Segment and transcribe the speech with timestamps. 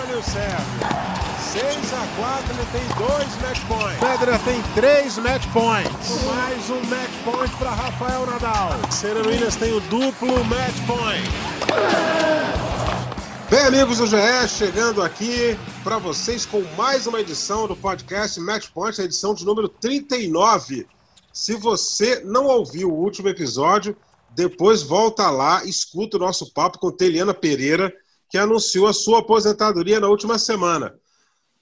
[0.00, 1.12] meu Sérgio.
[1.52, 3.98] 6 a 4, ele tem dois match points.
[4.00, 6.24] Pedra tem três match points.
[6.24, 8.70] Mais um match point para Rafael Nadal.
[8.90, 11.30] Serena Williams tem o duplo match point.
[13.50, 18.70] Bem, amigos do GE, chegando aqui para vocês com mais uma edição do podcast Match
[18.70, 20.86] Point, a edição de número 39.
[21.30, 23.94] Se você não ouviu o último episódio,
[24.30, 27.92] depois volta lá, escuta o nosso papo com Teliana Pereira,
[28.32, 30.98] que anunciou a sua aposentadoria na última semana.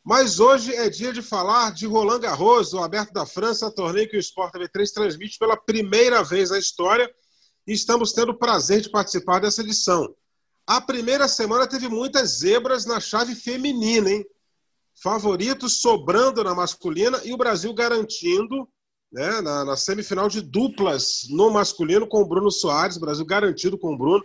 [0.05, 4.17] Mas hoje é dia de falar de Roland Garros, o Aberto da França, torneio que
[4.17, 7.13] o Sport TV3 transmite pela primeira vez na história.
[7.67, 10.15] E estamos tendo o prazer de participar dessa edição.
[10.65, 14.25] A primeira semana teve muitas zebras na chave feminina, hein?
[15.03, 18.69] Favoritos sobrando na masculina e o Brasil garantindo
[19.11, 23.93] né, na, na semifinal de duplas no masculino com o Bruno Soares, Brasil garantido com
[23.93, 24.25] o Bruno.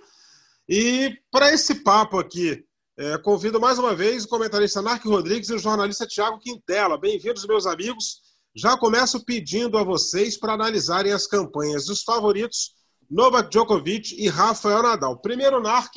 [0.68, 2.66] E para esse papo aqui
[2.98, 6.98] é, convido mais uma vez o comentarista Narco Rodrigues e o jornalista Tiago Quintela.
[6.98, 8.22] Bem-vindos, meus amigos.
[8.56, 12.74] Já começo pedindo a vocês para analisarem as campanhas dos favoritos
[13.12, 15.18] Novak Djokovic e Rafael Nadal.
[15.18, 15.92] Primeiro, Narc,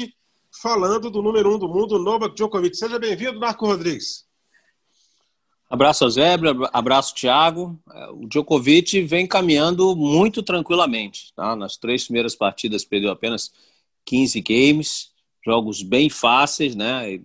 [0.60, 2.76] falando do número um do mundo, Novak Djokovic.
[2.76, 4.26] Seja bem-vindo, Narco Rodrigues.
[5.70, 7.80] Abraço ao Zebra, abraço Thiago.
[7.90, 11.32] É, o Djokovic vem caminhando muito tranquilamente.
[11.34, 11.56] Tá?
[11.56, 13.50] Nas três primeiras partidas perdeu apenas
[14.08, 15.10] 15 games
[15.44, 17.20] jogos bem fáceis, né?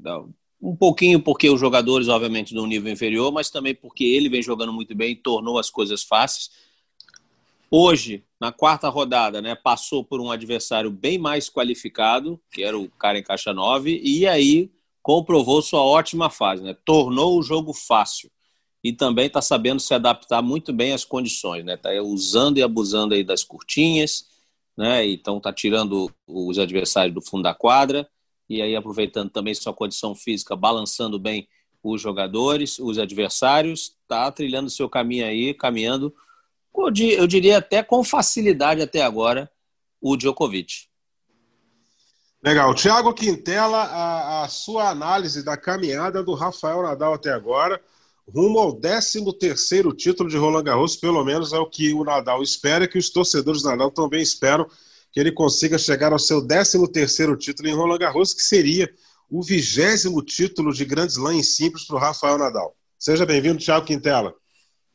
[0.62, 4.72] Um pouquinho porque os jogadores, obviamente, do nível inferior, mas também porque ele vem jogando
[4.72, 6.52] muito bem e tornou as coisas fáceis.
[7.70, 12.90] Hoje, na quarta rodada, né, passou por um adversário bem mais qualificado, que era o
[12.92, 16.76] Karen Caixa 9, e aí comprovou sua ótima fase, né?
[16.86, 18.32] Tornou o jogo fácil
[18.84, 21.76] e também está sabendo se adaptar muito bem às condições, né?
[21.76, 24.33] Tá usando e abusando aí das curtinhas,
[24.78, 25.06] né?
[25.06, 28.08] Então está tirando os adversários do fundo da quadra
[28.50, 31.48] e aí aproveitando também sua condição física, balançando bem
[31.84, 36.14] os jogadores, os adversários, está trilhando seu caminho aí, caminhando,
[36.76, 39.52] eu diria até com facilidade até agora,
[40.02, 40.88] o Djokovic.
[42.42, 42.74] Legal.
[42.74, 47.82] Tiago Quintela, a, a, sua análise da caminhada do Rafael Nadal até agora,
[48.28, 52.88] rumo ao 13º título de Roland Garros, pelo menos é o que o Nadal espera,
[52.88, 54.68] que os torcedores do Nadal também esperam
[55.12, 58.90] que ele consiga chegar ao seu 13º título em Roland Garros, que seria
[59.30, 62.76] o vigésimo título de Grand Slam em simples para o Rafael Nadal.
[62.98, 64.34] Seja bem-vindo, Thiago Quintela.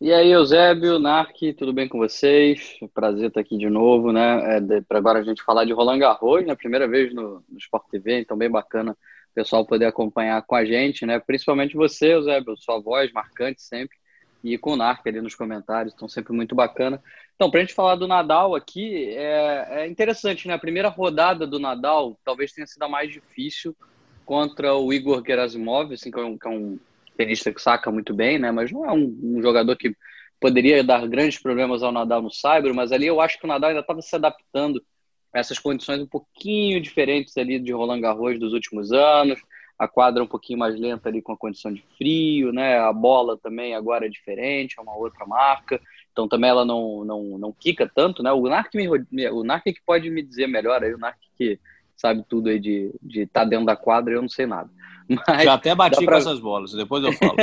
[0.00, 2.78] E aí, Eusébio, Narc, tudo bem com vocês?
[2.94, 4.56] Prazer estar aqui de novo, né?
[4.56, 6.54] É, para agora a gente falar de Roland Garros, né?
[6.54, 8.96] Primeira vez no, no Sport TV, então bem bacana
[9.38, 11.20] pessoal poder acompanhar com a gente, né?
[11.20, 13.96] Principalmente você, Eusébio, sua voz marcante sempre,
[14.42, 17.00] e com o Narc ali nos comentários, então sempre muito bacana.
[17.36, 20.54] Então, para a gente falar do Nadal aqui, é, é, interessante, né?
[20.54, 23.76] A primeira rodada do Nadal talvez tenha sido a mais difícil
[24.26, 26.76] contra o Igor Gerasimov, assim, que é um, que é um
[27.16, 28.50] tenista que saca muito bem, né?
[28.50, 29.94] Mas não é um, um, jogador que
[30.40, 33.70] poderia dar grandes problemas ao Nadal no Cyber, mas ali eu acho que o Nadal
[33.70, 34.82] ainda estava se adaptando
[35.32, 39.40] essas condições um pouquinho diferentes ali de Roland Garros dos últimos anos,
[39.78, 42.78] a quadra um pouquinho mais lenta ali com a condição de frio, né?
[42.78, 45.80] A bola também agora é diferente, é uma outra marca.
[46.10, 48.32] Então também ela não, não, não quica tanto, né?
[48.32, 48.88] O Narc, me,
[49.28, 51.60] o Narc que pode me dizer melhor aí, o Narc que
[51.96, 54.68] sabe tudo aí de estar de tá dentro da quadra, eu não sei nada.
[55.26, 56.14] Mas já até bati pra...
[56.14, 57.36] com essas bolas, depois eu falo.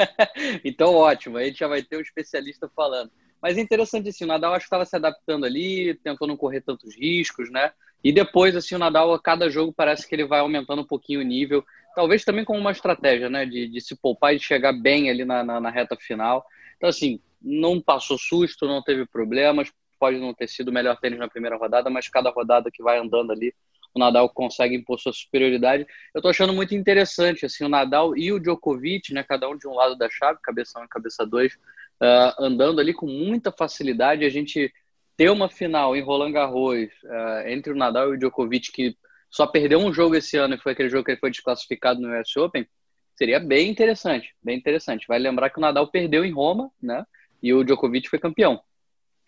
[0.64, 3.10] então ótimo, aí a gente já vai ter um especialista falando.
[3.40, 6.60] Mas é interessante assim, o Nadal acho que estava se adaptando ali, tentou não correr
[6.60, 7.72] tantos riscos, né?
[8.02, 11.20] E depois, assim, o Nadal, a cada jogo parece que ele vai aumentando um pouquinho
[11.20, 11.64] o nível.
[11.94, 13.44] Talvez também com uma estratégia, né?
[13.44, 16.44] De, de se poupar e de chegar bem ali na, na, na reta final.
[16.76, 19.70] Então, assim, não passou susto, não teve problemas.
[19.98, 22.98] Pode não ter sido o melhor tênis na primeira rodada, mas cada rodada que vai
[22.98, 23.54] andando ali,
[23.94, 25.86] o Nadal consegue impor sua superioridade.
[26.14, 29.68] Eu tô achando muito interessante, assim, o Nadal e o Djokovic, né, cada um de
[29.68, 31.58] um lado da chave, cabeça 1 um e cabeça 2,
[32.02, 34.24] uh, andando ali com muita facilidade.
[34.24, 34.72] A gente
[35.16, 38.96] ter uma final em Roland Garros uh, entre o Nadal e o Djokovic, que
[39.30, 42.08] só perdeu um jogo esse ano e foi aquele jogo que ele foi desclassificado no
[42.18, 42.66] US Open,
[43.14, 45.06] seria bem interessante, bem interessante.
[45.06, 47.04] Vai lembrar que o Nadal perdeu em Roma, né?
[47.42, 48.60] e o Djokovic foi campeão.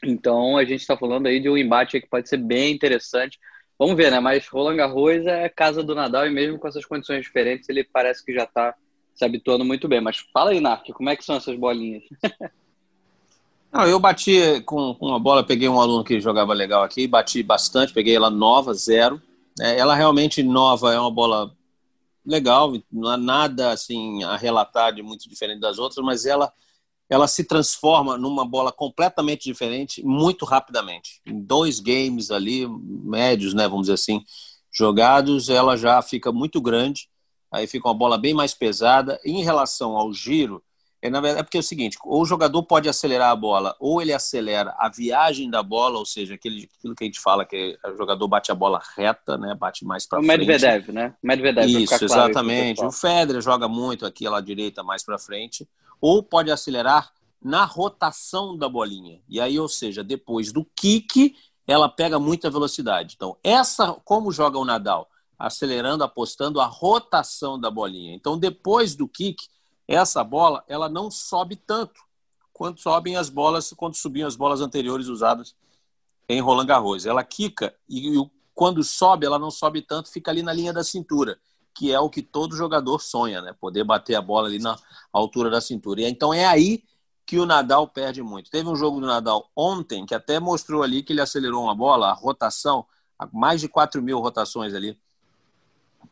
[0.04, 3.38] Então a gente está falando aí de um embate que pode ser bem interessante.
[3.78, 4.20] Vamos ver, né?
[4.20, 8.25] Mas Roland Garros é casa do Nadal e mesmo com essas condições diferentes, ele parece
[8.25, 8.75] que já está
[9.14, 10.00] se habituando muito bem.
[10.00, 12.02] Mas fala aí, Nark, como é que são essas bolinhas?
[13.72, 17.42] Não, eu bati com, com uma bola, peguei um aluno que jogava legal aqui, bati
[17.42, 19.20] bastante, peguei ela nova, zero.
[19.60, 21.56] É, ela realmente nova é uma bola
[22.24, 26.52] legal, não há nada assim a relatar de muito diferente das outras, mas ela
[27.10, 31.20] ela se transforma numa bola completamente diferente muito rapidamente.
[31.26, 34.25] Em dois games ali, médios, né, vamos dizer assim,
[34.70, 37.10] jogados, ela já fica muito grande
[37.52, 39.20] aí fica uma bola bem mais pesada.
[39.25, 40.62] Em relação ao giro,
[41.02, 43.75] é, na verdade, é porque é o seguinte: ou o jogador pode acelerar a bola,
[43.81, 47.44] ou ele acelera a viagem da bola, ou seja, aquele, aquilo que a gente fala
[47.44, 49.52] que o jogador bate a bola reta, né?
[49.52, 50.44] Bate mais para frente.
[50.44, 51.14] O Medvedev, né?
[51.20, 51.69] Medvedev.
[51.69, 52.84] Isso, claro exatamente.
[52.84, 55.69] o Federer joga muito aqui à direita, mais para frente.
[56.00, 57.12] Ou pode acelerar
[57.43, 59.20] na rotação da bolinha.
[59.28, 61.34] E aí, ou seja, depois do kick,
[61.66, 63.14] ela pega muita velocidade.
[63.16, 65.08] Então, essa, como joga o Nadal?
[65.37, 68.14] Acelerando, apostando a rotação da bolinha.
[68.14, 69.49] Então, depois do kick
[69.94, 72.00] essa bola ela não sobe tanto
[72.52, 75.54] quanto sobem as bolas, quando subiam as bolas anteriores usadas
[76.28, 77.04] em Roland Garros.
[77.04, 80.84] Ela quica e, e quando sobe, ela não sobe tanto, fica ali na linha da
[80.84, 81.38] cintura,
[81.74, 83.54] que é o que todo jogador sonha, né?
[83.58, 84.78] Poder bater a bola ali na
[85.12, 86.02] altura da cintura.
[86.02, 86.84] E então é aí
[87.26, 88.50] que o Nadal perde muito.
[88.50, 92.10] Teve um jogo do Nadal ontem que até mostrou ali que ele acelerou uma bola,
[92.10, 92.86] a rotação,
[93.32, 94.98] mais de 4 mil rotações ali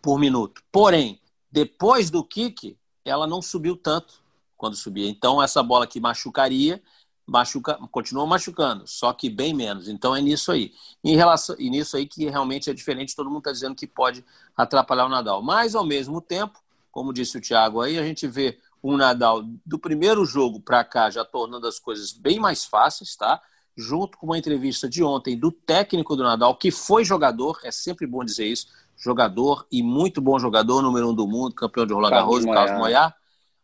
[0.01, 0.63] por minuto.
[0.73, 4.15] Porém, depois do kick, ela não subiu tanto
[4.57, 5.09] quando subia.
[5.09, 6.83] Então, essa bola que machucaria,
[7.27, 9.89] machuca, continua machucando, só que bem menos.
[9.89, 10.73] Então, é nisso aí.
[11.03, 14.25] Em relação, e nisso aí que realmente é diferente, todo mundo está dizendo que pode
[14.57, 15.43] atrapalhar o Nadal.
[15.43, 16.59] Mas, ao mesmo tempo,
[16.91, 21.11] como disse o Thiago aí, a gente vê um Nadal do primeiro jogo para cá
[21.11, 23.41] já tornando as coisas bem mais fáceis, tá?
[23.77, 28.07] Junto com uma entrevista de ontem do técnico do Nadal, que foi jogador, é sempre
[28.07, 28.67] bom dizer isso,
[29.01, 33.17] jogador e muito bom jogador, número um do mundo, campeão de Roland Garros, Carlos Moyar,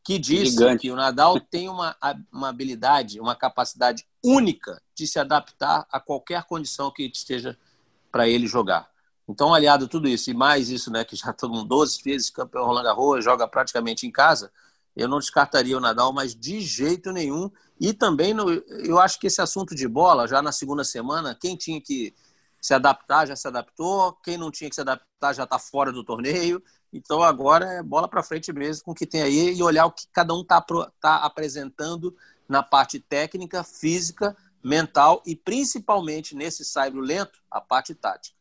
[0.03, 0.83] que disse Gigante.
[0.83, 1.95] que o Nadal tem uma,
[2.33, 7.57] uma habilidade, uma capacidade única de se adaptar a qualquer condição que esteja
[8.11, 8.89] para ele jogar.
[9.29, 12.31] Então, aliado a tudo isso, e mais isso, né, que já todo mundo 12 vezes
[12.31, 14.51] campeão Roland Garros, joga praticamente em casa,
[14.97, 17.51] eu não descartaria o Nadal, mas de jeito nenhum.
[17.79, 21.55] E também, no, eu acho que esse assunto de bola, já na segunda semana, quem
[21.55, 22.15] tinha que
[22.67, 24.13] se adaptar, já se adaptou.
[24.25, 26.61] Quem não tinha que se adaptar já está fora do torneio.
[26.93, 29.93] Então agora é bola para frente mesmo com o que tem aí e olhar o
[29.93, 30.61] que cada um está
[31.01, 32.17] tá apresentando
[32.49, 38.37] na parte técnica, física, mental e principalmente nesse saibro lento, a parte tática.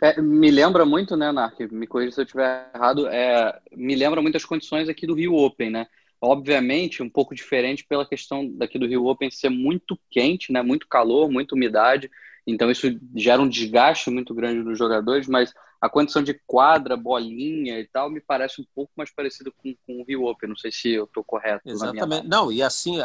[0.00, 1.60] É, me lembra muito, né, Narc?
[1.70, 3.06] Me corrija se eu estiver errado.
[3.08, 5.86] É, me lembra muito as condições aqui do Rio Open, né?
[6.18, 10.62] Obviamente, um pouco diferente pela questão daqui do Rio Open ser muito quente, né?
[10.62, 12.10] Muito calor, muita umidade.
[12.46, 17.78] Então isso gera um desgaste muito grande nos jogadores, mas a condição de quadra, bolinha
[17.78, 20.48] e tal, me parece um pouco mais parecido com, com o Rio Open.
[20.48, 21.62] Não sei se eu estou correto.
[21.66, 22.26] Exatamente.
[22.26, 22.98] Não, e assim,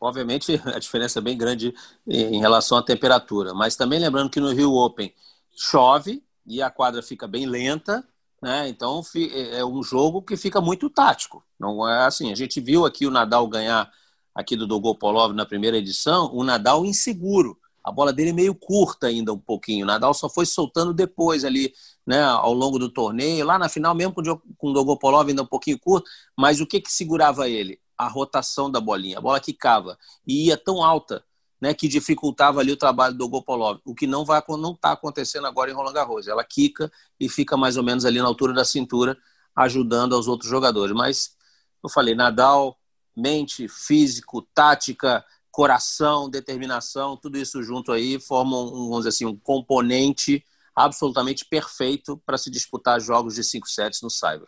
[0.00, 1.74] obviamente a diferença é bem grande
[2.06, 5.12] em relação à temperatura, mas também lembrando que no Rio Open
[5.56, 8.06] chove e a quadra fica bem lenta,
[8.40, 8.68] né?
[8.68, 11.44] Então é, é um jogo que fica muito tático.
[11.58, 12.30] Não é assim.
[12.32, 13.90] A gente viu aqui o Nadal ganhar
[14.34, 17.58] aqui do Dogopolov na primeira edição, o Nadal inseguro
[17.88, 19.84] a bola dele é meio curta ainda um pouquinho.
[19.84, 21.72] O Nadal só foi soltando depois ali,
[22.06, 23.44] né, ao longo do torneio.
[23.46, 26.92] Lá na final, mesmo com o Dogopolov ainda um pouquinho curto, mas o que que
[26.92, 27.80] segurava ele?
[27.96, 29.18] A rotação da bolinha.
[29.18, 31.24] A bola quicava e ia tão alta,
[31.60, 33.80] né, que dificultava ali o trabalho do Dogopolov.
[33.84, 36.28] O que não vai não está acontecendo agora em Roland Garros.
[36.28, 39.16] Ela quica e fica mais ou menos ali na altura da cintura,
[39.56, 40.94] ajudando aos outros jogadores.
[40.94, 41.36] Mas
[41.82, 42.78] eu falei, Nadal,
[43.16, 45.24] mente, físico, tática,
[45.58, 52.38] coração, determinação, tudo isso junto aí formam, vamos dizer assim, um componente absolutamente perfeito para
[52.38, 54.46] se disputar jogos de cinco sets no Cyber.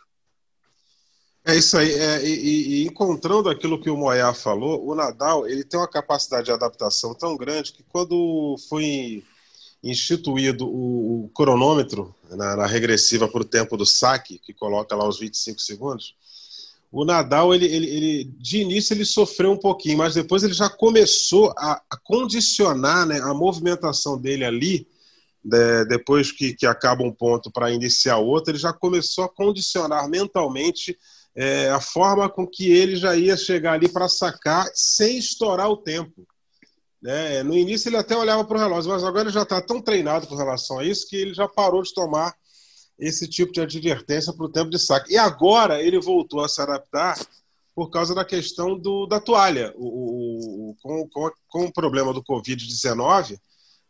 [1.43, 1.91] É isso aí.
[1.91, 6.45] É, e, e, encontrando aquilo que o Moyá falou, o Nadal ele tem uma capacidade
[6.45, 9.21] de adaptação tão grande que quando foi
[9.83, 15.05] instituído o, o cronômetro na, na regressiva para o tempo do saque, que coloca lá
[15.05, 16.15] os 25 segundos,
[16.91, 20.69] o Nadal, ele, ele, ele, de início, ele sofreu um pouquinho, mas depois ele já
[20.69, 24.85] começou a, condicionar né, a movimentação dele ali,
[25.43, 30.09] né, depois que, que acaba um ponto para iniciar outro, ele já começou a condicionar
[30.09, 30.97] mentalmente
[31.33, 35.77] é, a forma com que ele já ia chegar ali para sacar sem estourar o
[35.77, 36.27] tempo.
[37.01, 37.41] Né?
[37.41, 40.27] No início ele até olhava para o relógio, mas agora ele já está tão treinado
[40.27, 42.35] com relação a isso que ele já parou de tomar
[43.01, 45.13] esse tipo de advertência para o tempo de saque.
[45.13, 47.19] E agora ele voltou a se adaptar
[47.73, 49.73] por causa da questão do, da toalha.
[49.75, 53.39] O, o com, com, com, o problema do Covid-19,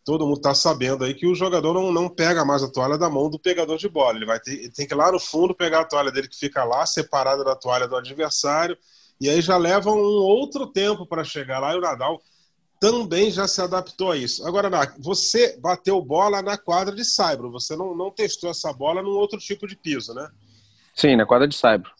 [0.05, 3.09] todo mundo está sabendo aí que o jogador não, não pega mais a toalha da
[3.09, 4.15] mão do pegador de bola.
[4.15, 6.37] Ele, vai ter, ele tem que ir lá no fundo pegar a toalha dele que
[6.37, 8.77] fica lá, separada da toalha do adversário,
[9.19, 12.21] e aí já leva um outro tempo para chegar lá e o Nadal
[12.81, 14.45] também já se adaptou a isso.
[14.45, 19.11] Agora, você bateu bola na quadra de saibro, você não, não testou essa bola num
[19.11, 20.27] outro tipo de piso, né?
[20.95, 21.91] Sim, na quadra de saibro.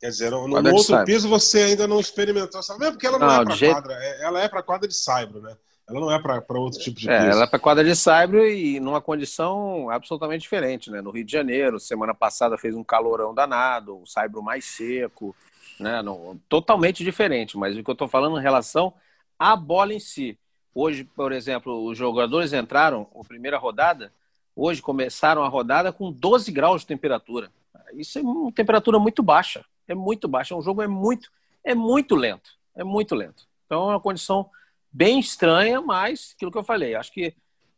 [0.00, 3.42] Quer dizer, no outro piso você ainda não experimentou essa mesmo porque ela não, não
[3.42, 3.74] é para jeito...
[3.74, 5.54] quadra, é, ela é para quadra de saibro, né?
[5.86, 7.30] Ela não é para outro tipo de é, piso.
[7.30, 11.02] Ela é para quadra de saibro e numa condição absolutamente diferente, né?
[11.02, 15.36] No Rio de Janeiro, semana passada fez um calorão danado, o saibro mais seco,
[15.78, 16.02] né?
[16.48, 18.94] Totalmente diferente, mas o que eu estou falando em relação
[19.42, 20.38] à bola em si.
[20.72, 24.12] Hoje, por exemplo, os jogadores entraram, a primeira rodada,
[24.54, 27.50] hoje começaram a rodada com 12 graus de temperatura.
[27.92, 30.54] Isso é uma temperatura muito baixa, é muito baixa.
[30.54, 31.28] O jogo é muito,
[31.64, 33.48] é muito lento, é muito lento.
[33.66, 34.48] Então é uma condição
[34.92, 37.34] bem estranha, mas aquilo que eu falei, acho que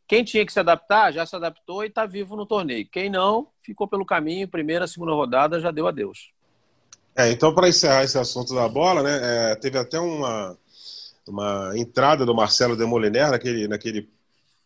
[0.06, 2.86] quem tinha que se adaptar já se adaptou e está vivo no torneio.
[2.92, 6.30] Quem não, ficou pelo caminho, primeira, segunda rodada, já deu adeus.
[7.16, 10.58] É, então, para encerrar esse assunto da bola, né, é, teve até uma,
[11.30, 14.08] uma entrada do Marcelo Demoliner naquele, naquele,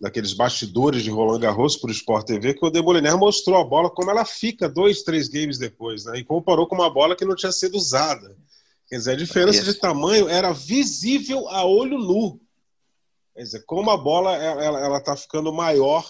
[0.00, 3.90] naqueles bastidores de Roland Garros para o Sport TV, que o Demoliner mostrou a bola
[3.90, 7.36] como ela fica dois, três games depois, né, e comparou com uma bola que não
[7.36, 8.36] tinha sido usada.
[8.88, 12.40] Quer dizer, a diferença de tamanho era visível a olho nu.
[13.34, 16.04] Quer dizer, como a bola ela está ficando maior,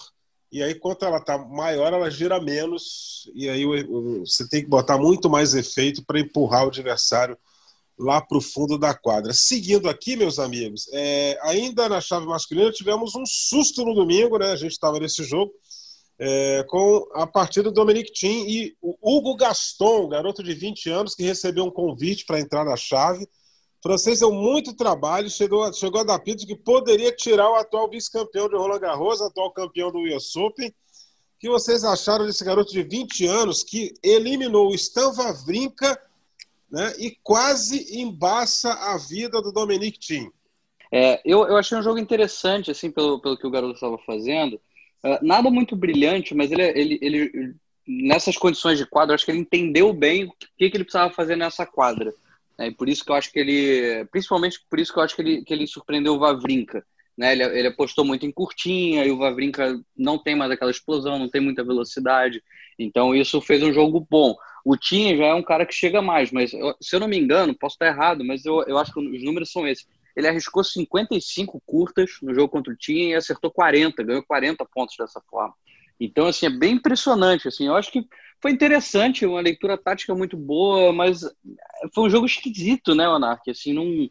[0.51, 3.65] e aí quanto ela está maior, ela gira menos, e aí
[4.19, 7.37] você tem que botar muito mais efeito para empurrar o adversário
[7.99, 9.33] lá para o fundo da quadra.
[9.33, 14.51] Seguindo aqui, meus amigos, é, ainda na chave masculina tivemos um susto no domingo, né?
[14.51, 15.51] A gente estava nesse jogo
[16.17, 21.13] é, com a partida do Dominic Thiem e o Hugo Gaston, garoto de 20 anos,
[21.13, 23.23] que recebeu um convite para entrar na chave.
[23.23, 27.89] O francês deu muito trabalho, chegou, chegou a dar pito que poderia tirar o atual
[27.89, 30.69] vice-campeão de Roland Garros, atual campeão do US Open.
[30.69, 30.73] O
[31.39, 35.97] que vocês acharam desse garoto de 20 anos que eliminou o Stan Wawrinka
[36.71, 40.31] né, e quase embaça a vida do Dominic Thiem?
[40.91, 44.55] É, eu, eu achei um jogo interessante, assim, pelo, pelo que o garoto estava fazendo.
[45.03, 47.55] Uh, nada muito brilhante, mas ele, ele, ele,
[47.87, 51.35] nessas condições de quadro, acho que ele entendeu bem o que, que ele precisava fazer
[51.35, 52.13] nessa quadra.
[52.57, 52.67] Né?
[52.67, 55.21] E por isso que eu acho que ele, principalmente por isso que eu acho que
[55.21, 56.83] ele, que ele surpreendeu o Vavrinka.
[57.17, 57.31] Né?
[57.31, 61.29] Ele, ele apostou muito em curtinha e o Vavrinka não tem mais aquela explosão, não
[61.29, 62.43] tem muita velocidade.
[62.77, 64.35] Então isso fez um jogo bom.
[64.65, 67.17] O Tinha já é um cara que chega mais, mas eu, se eu não me
[67.17, 69.87] engano, posso estar errado, mas eu, eu acho que os números são esses
[70.19, 74.95] ele arriscou 55 curtas no jogo contra o Team e acertou 40, ganhou 40 pontos
[74.97, 75.53] dessa forma.
[75.99, 77.47] Então, assim, é bem impressionante.
[77.47, 78.05] Assim, eu acho que
[78.41, 81.21] foi interessante, uma leitura tática muito boa, mas
[81.93, 83.49] foi um jogo esquisito, né, Monark?
[83.49, 84.09] Assim, não,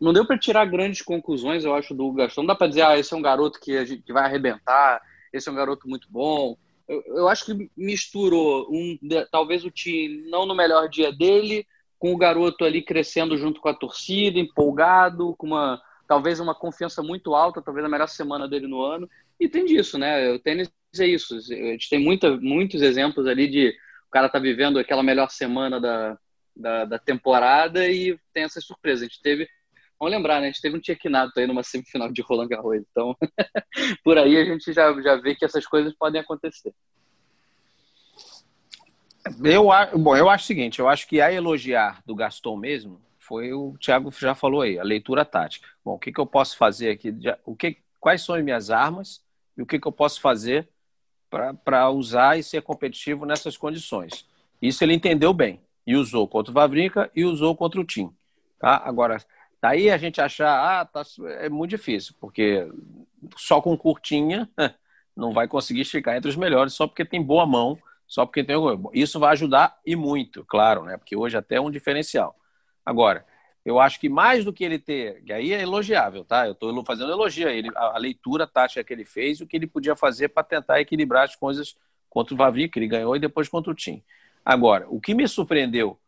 [0.00, 2.44] não deu para tirar grandes conclusões, eu acho, do Gastão.
[2.44, 5.52] Não dá para dizer, ah, esse é um garoto que, que vai arrebentar, esse é
[5.52, 6.56] um garoto muito bom.
[6.92, 8.98] Eu, eu acho que misturou um,
[9.30, 11.66] talvez o time não no melhor dia dele,
[11.98, 17.02] com o garoto ali crescendo junto com a torcida, empolgado, com uma talvez uma confiança
[17.02, 19.08] muito alta, talvez a melhor semana dele no ano.
[19.40, 20.32] E tem disso, né?
[20.32, 21.36] O tênis é isso.
[21.36, 23.70] A gente tem muita, muitos exemplos ali de
[24.08, 26.18] o cara tá vivendo aquela melhor semana da,
[26.54, 29.04] da, da temporada e tem essa surpresa.
[29.04, 29.48] A gente teve
[30.02, 30.48] Vamos lembrar, né?
[30.48, 32.82] A gente teve um Tchekinato aí numa semifinal de Roland Garros.
[32.90, 33.16] Então,
[34.02, 36.74] por aí a gente já, já vê que essas coisas podem acontecer.
[39.44, 43.52] Eu, bom, eu acho o seguinte, eu acho que a elogiar do Gaston mesmo foi
[43.52, 45.68] o Thiago já falou aí, a leitura tática.
[45.84, 47.14] Bom, o que, que eu posso fazer aqui?
[47.46, 49.24] O que, quais são as minhas armas
[49.56, 50.68] e o que, que eu posso fazer
[51.30, 54.26] para usar e ser competitivo nessas condições?
[54.60, 58.12] Isso ele entendeu bem e usou contra o Vavrinka e usou contra o Tim.
[58.58, 58.82] Tá?
[58.84, 59.18] Agora,
[59.62, 61.02] daí a gente achar, ah, tá,
[61.38, 62.68] é muito difícil, porque
[63.36, 64.50] só com curtinha
[65.16, 67.78] não vai conseguir ficar entre os melhores só porque tem boa mão
[68.12, 68.56] só porque tem
[68.92, 70.98] Isso vai ajudar e muito, claro, né?
[70.98, 72.36] Porque hoje até é um diferencial.
[72.84, 73.24] Agora,
[73.64, 76.46] eu acho que mais do que ele ter, que aí é elogiável, tá?
[76.46, 79.56] Eu estou fazendo elogio a ele, a, a, leitura tática que ele fez, o que
[79.56, 81.74] ele podia fazer para tentar equilibrar as coisas
[82.10, 84.02] contra o Vavi, que ele ganhou, e depois contra o Tim.
[84.44, 85.98] Agora, o que me surpreendeu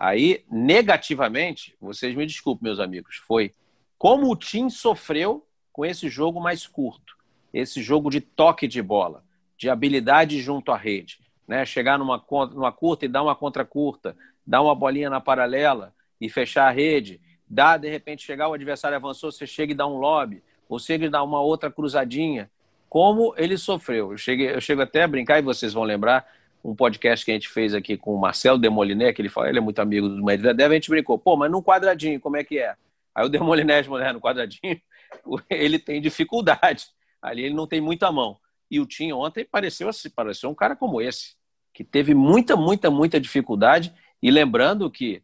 [0.00, 3.54] aí negativamente, vocês me desculpem, meus amigos, foi
[3.96, 7.16] como o Tim sofreu com esse jogo mais curto,
[7.52, 9.22] esse jogo de toque de bola,
[9.56, 11.66] de habilidade junto à rede né?
[11.66, 14.16] Chegar numa, numa curta e dar uma contra curta,
[14.46, 18.96] dar uma bolinha na paralela e fechar a rede, dar, de repente, chegar, o adversário
[18.96, 22.48] avançou, você chega e dá um lobby, ou chega e dá uma outra cruzadinha.
[22.88, 24.12] Como ele sofreu.
[24.12, 26.24] Eu, cheguei, eu chego até a brincar, e vocês vão lembrar,
[26.62, 29.58] um podcast que a gente fez aqui com o Marcelo Demoliné, que ele fala, ele
[29.58, 32.58] é muito amigo do Medvedev, a gente brincou, pô, mas num quadradinho, como é que
[32.58, 32.74] é?
[33.14, 34.80] Aí o Demoliné, mulher no quadradinho,
[35.48, 36.86] ele tem dificuldade.
[37.20, 38.38] Ali ele não tem muita mão.
[38.70, 41.34] E o Tim ontem pareceu, assim, pareceu um cara como esse
[41.72, 43.92] que teve muita, muita, muita dificuldade.
[44.22, 45.22] E lembrando que,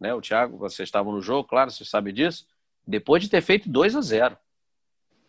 [0.00, 2.46] né, o Thiago, vocês estavam no jogo, claro, você sabe disso,
[2.86, 4.36] depois de ter feito 2 a 0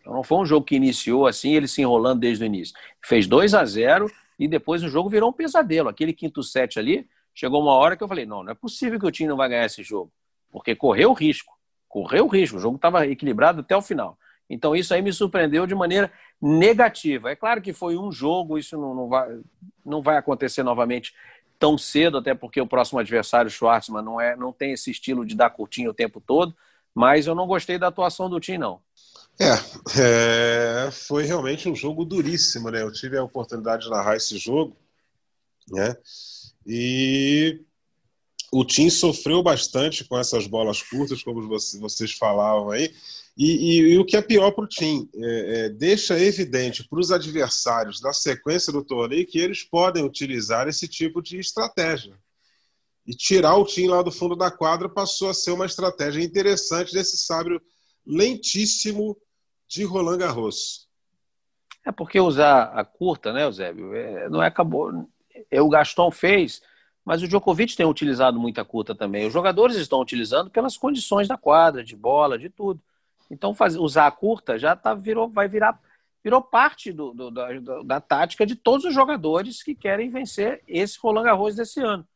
[0.00, 2.74] Então não foi um jogo que iniciou assim, ele se enrolando desde o início.
[3.04, 5.88] Fez 2 a 0 e depois o jogo virou um pesadelo.
[5.88, 9.06] Aquele quinto set ali, chegou uma hora que eu falei: não, não é possível que
[9.06, 10.12] o time não vai ganhar esse jogo,
[10.50, 11.56] porque correu risco.
[11.88, 14.18] Correu risco, o jogo estava equilibrado até o final.
[14.48, 17.30] Então isso aí me surpreendeu de maneira negativa.
[17.30, 19.40] É claro que foi um jogo, isso não, não, vai,
[19.84, 21.14] não vai acontecer novamente
[21.58, 25.34] tão cedo, até porque o próximo adversário, Schwartzman, não, é, não tem esse estilo de
[25.34, 26.54] dar curtinho o tempo todo,
[26.94, 28.80] mas eu não gostei da atuação do time, não.
[29.40, 29.52] É,
[30.00, 32.82] é, foi realmente um jogo duríssimo, né?
[32.82, 34.76] Eu tive a oportunidade de narrar esse jogo,
[35.70, 35.96] né?
[36.66, 37.60] E
[38.50, 41.48] o time sofreu bastante com essas bolas curtas, como
[41.80, 42.92] vocês falavam aí.
[43.36, 46.98] E, e, e o que é pior para o time, é, é, deixa evidente para
[46.98, 52.18] os adversários da sequência do torneio que eles podem utilizar esse tipo de estratégia.
[53.06, 56.92] E tirar o time lá do fundo da quadra passou a ser uma estratégia interessante
[56.92, 57.62] desse sábio
[58.04, 59.16] lentíssimo
[59.68, 60.88] de Roland Garros.
[61.86, 63.94] É porque usar a curta, né, Eusébio?
[63.94, 65.08] É, não é acabou.
[65.50, 66.62] É, o Gaston fez,
[67.04, 69.26] mas o Djokovic tem utilizado muita curta também.
[69.26, 72.80] Os jogadores estão utilizando pelas condições da quadra, de bola, de tudo.
[73.30, 75.78] Então, fazer, usar a curta já tá, virou, vai virar
[76.22, 77.48] virou parte do, do, da,
[77.84, 82.06] da, tática de todos os jogadores que querem vencer esse Roland Garros desse ano.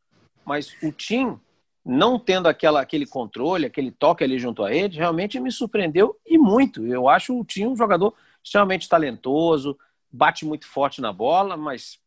[0.45, 1.39] Mas o Tim,
[1.85, 6.37] não tendo aquela, aquele controle, aquele toque ali junto à rede, realmente me surpreendeu e
[6.37, 6.85] muito.
[6.87, 8.13] Eu acho o Tim um jogador
[8.43, 9.77] extremamente talentoso,
[10.11, 11.99] bate muito forte na bola, mas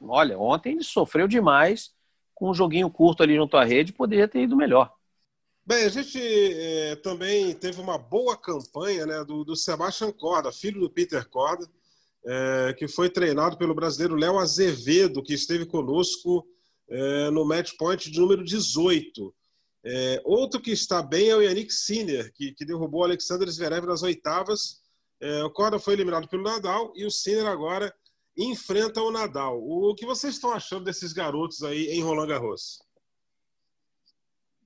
[0.00, 1.94] olha, ontem ele sofreu demais
[2.34, 4.92] com um joguinho curto ali junto à rede, poderia ter ido melhor.
[5.64, 10.80] Bem, a gente é, também teve uma boa campanha né, do, do Sebastian Corda, filho
[10.80, 11.64] do Peter Corda,
[12.24, 16.44] é, que foi treinado pelo brasileiro Léo Azevedo, que esteve conosco
[16.92, 19.34] é, no match point de número 18.
[19.84, 23.86] É, outro que está bem é o Yannick Sinner, que, que derrubou o Alexander Zverev
[23.86, 24.82] nas oitavas.
[25.20, 27.92] É, o Corda foi eliminado pelo Nadal e o Sinner agora
[28.36, 29.58] enfrenta o Nadal.
[29.58, 32.78] O que vocês estão achando desses garotos aí em Roland Garros?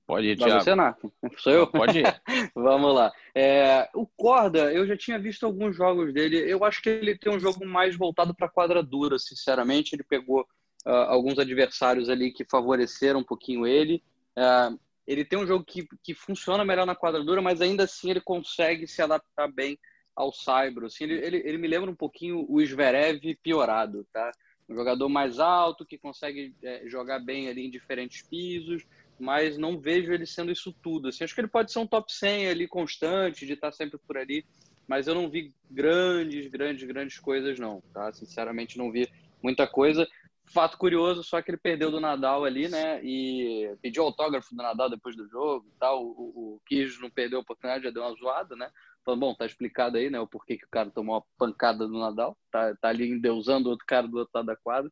[0.05, 0.75] Pode ir, Thiago.
[0.75, 0.99] Nath.
[1.37, 1.67] Sou eu?
[1.67, 2.21] Pode ir.
[2.55, 3.11] Vamos lá.
[3.35, 6.37] É, o Corda, eu já tinha visto alguns jogos dele.
[6.49, 9.93] Eu acho que ele tem um jogo mais voltado para quadra dura, sinceramente.
[9.93, 10.47] Ele pegou
[10.87, 14.01] uh, alguns adversários ali que favoreceram um pouquinho ele.
[14.37, 18.09] Uh, ele tem um jogo que, que funciona melhor na quadra dura, mas ainda assim
[18.09, 19.77] ele consegue se adaptar bem
[20.15, 20.87] ao Saibro.
[20.87, 24.31] Assim, ele, ele, ele me lembra um pouquinho o Zverev piorado, tá?
[24.67, 28.83] Um jogador mais alto, que consegue é, jogar bem ali em diferentes pisos,
[29.19, 31.07] mas não vejo ele sendo isso tudo.
[31.07, 34.17] Assim, acho que ele pode ser um top 100 ali constante, de estar sempre por
[34.17, 34.45] ali,
[34.87, 38.11] mas eu não vi grandes, grandes, grandes coisas não, tá?
[38.11, 39.07] Sinceramente não vi
[39.41, 40.05] muita coisa.
[40.49, 43.03] Fato curioso, só que ele perdeu do Nadal ali, né?
[43.03, 46.03] E pediu autógrafo do Nadal depois do jogo e tal.
[46.03, 48.69] O, o Kijo não perdeu a oportunidade, já deu uma zoada, né?
[49.03, 50.19] Falando, bom, tá explicado aí, né?
[50.19, 52.37] O porquê que o cara tomou uma pancada do Nadal.
[52.49, 54.91] Tá, tá ali endeusando o outro cara do outro lado da quadra.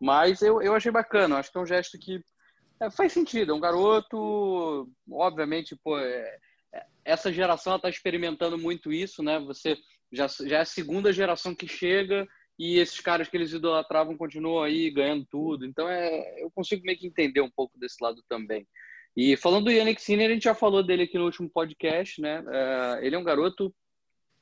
[0.00, 1.38] Mas eu, eu achei bacana.
[1.38, 2.22] Acho que é um gesto que
[2.82, 6.36] é, faz sentido, é um garoto, obviamente, pô, é,
[6.72, 9.38] é essa geração está experimentando muito isso, né?
[9.38, 9.76] Você
[10.10, 12.26] já, já é a segunda geração que chega
[12.64, 15.66] e esses caras que eles idolatravam continuam aí ganhando tudo.
[15.66, 18.68] Então é, eu consigo meio que entender um pouco desse lado também.
[19.16, 22.40] E falando do Yannick Sinner, a gente já falou dele aqui no último podcast, né?
[22.48, 23.74] É, ele é um garoto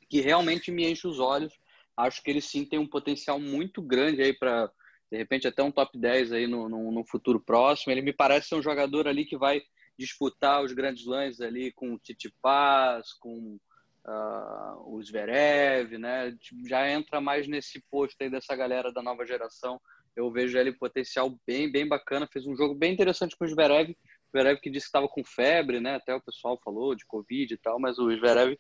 [0.07, 1.59] que realmente me enche os olhos.
[1.97, 4.71] Acho que ele sim tem um potencial muito grande aí para
[5.11, 7.91] de repente até um top 10 aí no, no, no, futuro próximo.
[7.91, 9.63] Ele me parece ser um jogador ali que vai
[9.99, 13.59] disputar os grandes lãs ali com o Titi Paz, com
[14.07, 16.37] uh, o Zverev, né?
[16.69, 19.81] Já entra mais nesse posto aí dessa galera da nova geração.
[20.17, 22.29] Eu vejo ele potencial bem, bem bacana.
[22.33, 23.91] Fez um jogo bem interessante com o Zverev.
[23.91, 23.97] O
[24.31, 25.97] Zverev que disse que estava com febre, né?
[25.97, 28.59] Até o pessoal falou de Covid e tal, mas o Zverev,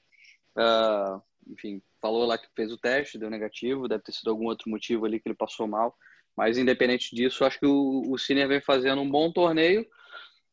[0.56, 3.88] uh, enfim, falou lá que fez o teste, deu negativo.
[3.88, 5.96] Deve ter sido algum outro motivo ali que ele passou mal.
[6.36, 9.86] Mas independente disso, acho que o, o Sinner vem fazendo um bom torneio,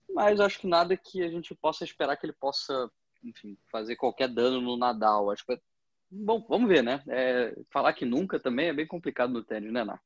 [0.10, 2.90] mas acho que nada que a gente possa esperar que ele possa,
[3.28, 5.30] enfim, fazer qualquer dano no Nadal.
[5.32, 5.60] Acho que
[6.10, 7.04] bom, vamos ver, né?
[7.08, 10.00] É, falar que nunca também é bem complicado no tênis, né, Ná?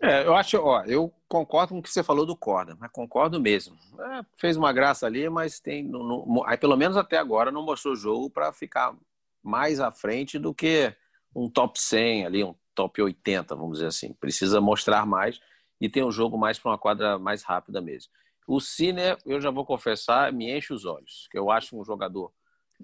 [0.00, 3.40] É, eu acho, ó, eu concordo com o que você falou do Corda, mas concordo
[3.40, 3.76] mesmo.
[3.98, 7.64] É, fez uma graça ali, mas tem, no, no, aí pelo menos até agora não
[7.64, 8.94] mostrou jogo para ficar
[9.42, 10.94] mais à frente do que
[11.34, 14.12] um top 100 ali, um top 80, vamos dizer assim.
[14.14, 15.40] Precisa mostrar mais
[15.80, 18.12] e tem um jogo mais para uma quadra mais rápida mesmo.
[18.46, 21.28] O Cine, eu já vou confessar, me enche os olhos.
[21.32, 22.32] Eu acho um jogador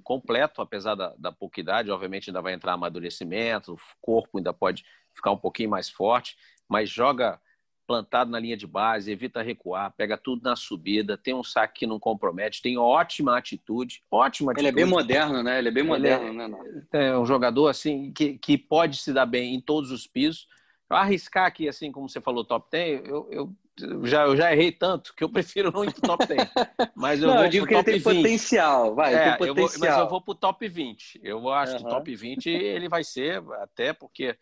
[0.02, 1.90] completo, apesar da, da pouca idade.
[1.90, 6.36] Obviamente ainda vai entrar amadurecimento, o corpo ainda pode ficar um pouquinho mais forte,
[6.68, 7.40] mas joga
[7.90, 11.86] plantado na linha de base, evita recuar, pega tudo na subida, tem um saque que
[11.88, 14.68] não compromete, tem ótima atitude, ótima atitude.
[14.68, 15.58] Ele é bem moderno, né?
[15.58, 16.86] Ele é bem moderno, é, né?
[16.92, 20.46] É um jogador assim que, que pode se dar bem em todos os pisos.
[20.88, 23.52] arriscar aqui, assim como você falou, top 10, eu, eu,
[24.04, 26.48] já, eu já errei tanto que eu prefiro não ir pro top 10.
[26.94, 28.22] Mas eu não, vou eu digo que top ele tem 20.
[28.22, 29.80] potencial, vai, É, tem eu vou, potencial.
[29.80, 31.20] mas eu vou pro top 20.
[31.22, 31.90] Eu acho que Aham.
[31.90, 34.36] top 20 ele vai ser, até porque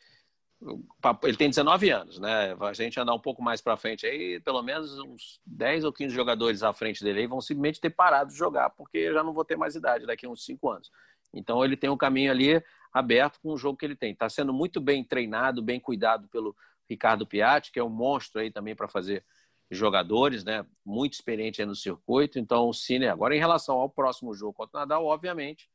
[1.22, 2.57] ele tem 19 anos, né?
[2.61, 6.12] A gente andar um pouco mais para frente aí, pelo menos uns 10 ou 15
[6.14, 9.33] jogadores à frente dele aí vão simplesmente ter parado de jogar, porque eu já não
[9.33, 10.90] vou ter mais idade daqui a uns 5 anos.
[11.33, 14.12] Então ele tem um caminho ali aberto com o jogo que ele tem.
[14.12, 16.57] Está sendo muito bem treinado, bem cuidado pelo
[16.88, 19.24] Ricardo Piatti, que é um monstro aí também para fazer
[19.70, 20.64] jogadores, né?
[20.85, 22.38] Muito experiente no circuito.
[22.38, 25.68] Então o Cine, agora em relação ao próximo jogo contra o Nadal, obviamente,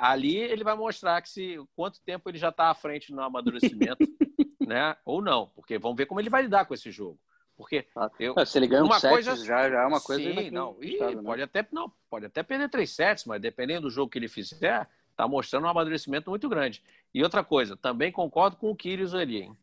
[0.00, 4.00] ali ele vai mostrar que se quanto tempo ele já está à frente no amadurecimento,
[4.60, 4.96] né?
[5.04, 7.18] Ou não, porque vamos ver como ele vai lidar com esse jogo.
[7.56, 7.86] Porque
[8.18, 10.50] eu, Ah, Se ele ganha um uma set, coisa- já, já é uma coisa Sim,
[10.50, 10.82] não.
[10.82, 11.22] E né?
[11.22, 14.88] pode até não, pode até perder três sets, mas dependendo do jogo que ele fizer,
[15.20, 16.82] tá mostrando um amadurecimento muito grande.
[17.12, 19.56] E outra coisa, também concordo com o Kyrgios ali, hein?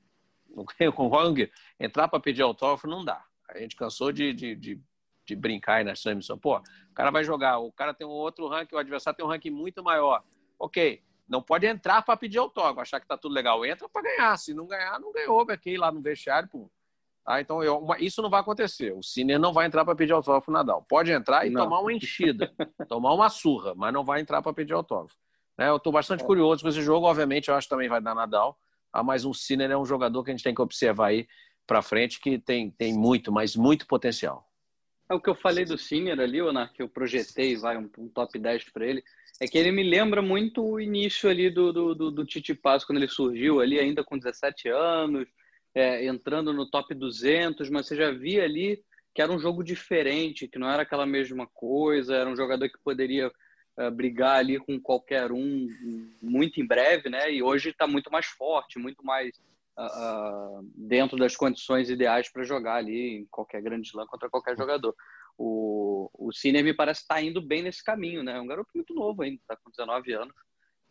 [0.79, 3.23] Eu concordo que entrar para pedir autógrafo não dá.
[3.49, 4.81] A gente cansou de, de, de,
[5.25, 6.37] de brincar aí na transmissão.
[6.37, 9.29] Pô, o cara vai jogar, o cara tem um outro ranking, o adversário tem um
[9.29, 10.23] ranking muito maior.
[10.59, 13.65] Ok, não pode entrar para pedir autógrafo, achar que tá tudo legal.
[13.65, 14.37] Entra para ganhar.
[14.37, 15.41] Se não ganhar, não ganhou.
[15.49, 16.69] Aqui lá no vestiário, pum.
[17.25, 18.93] Ah, então eu, isso não vai acontecer.
[18.93, 20.85] O Sinner não vai entrar para pedir autógrafo Nadal.
[20.87, 21.63] Pode entrar e Não.
[21.63, 22.53] tomar uma enchida,
[22.87, 25.17] tomar uma surra, mas não vai entrar para pedir autógrafo.
[25.57, 26.25] Né, eu estou bastante É.
[26.25, 27.07] curioso com esse jogo.
[27.07, 28.57] Obviamente, eu acho que também vai dar Nadal.
[28.93, 31.27] Ah, mas o Sinner é um jogador que a gente tem que observar aí
[31.65, 34.47] para frente, que tem, tem muito, mas muito potencial.
[35.09, 38.09] É o que eu falei do Sinner ali, Ona, que eu projetei, vai, um, um
[38.09, 39.03] top 10 para ele,
[39.39, 42.83] é que ele me lembra muito o início ali do, do, do, do Titi Paz,
[42.83, 45.27] quando ele surgiu ali, ainda com 17 anos,
[45.75, 48.81] é, entrando no top 200, mas você já via ali
[49.13, 52.77] que era um jogo diferente, que não era aquela mesma coisa, era um jogador que
[52.83, 53.31] poderia
[53.77, 55.67] é, brigar ali com qualquer um
[56.21, 57.31] muito em breve, né?
[57.31, 59.31] E hoje está muito mais forte, muito mais
[59.77, 64.95] ah, dentro das condições ideais para jogar ali em qualquer grande slam contra qualquer jogador.
[65.37, 68.37] O, o Sinner me parece estar indo bem nesse caminho, né?
[68.37, 70.35] É um garoto muito novo ainda, está com 19 anos,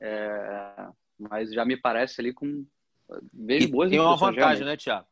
[0.00, 2.64] É, mas já me parece ali com
[3.32, 4.64] vejo boas tem uma vantagem, realmente.
[4.64, 5.08] né, Thiago?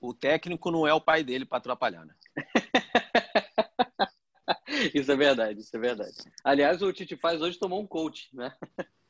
[0.00, 2.14] O técnico não é o pai dele para atrapalhar, né?
[4.94, 6.14] Isso é verdade, isso é verdade.
[6.44, 8.52] Aliás, o Titi Paz hoje tomou um coach, né?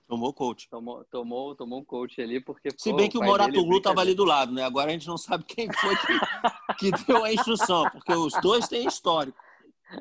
[0.08, 0.68] Tomou coach.
[0.70, 2.70] Tomou, tomou, tomou um coach ali, porque.
[2.76, 4.64] Se pô, bem que o é Moratoglu estava ali do lado, né?
[4.64, 8.66] Agora a gente não sabe quem foi que, que deu a instrução, porque os dois
[8.66, 9.38] têm histórico.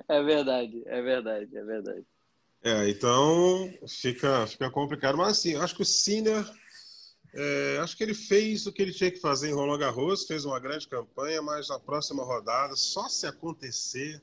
[0.08, 2.06] É verdade, é verdade, é verdade.
[2.64, 5.18] É, então fica, fica complicado.
[5.18, 6.46] Mas assim, eu acho que o Sinner,
[7.34, 10.46] é, acho que ele fez o que ele tinha que fazer em Roland Garros, fez
[10.46, 14.22] uma grande campanha, mas na próxima rodada, só se acontecer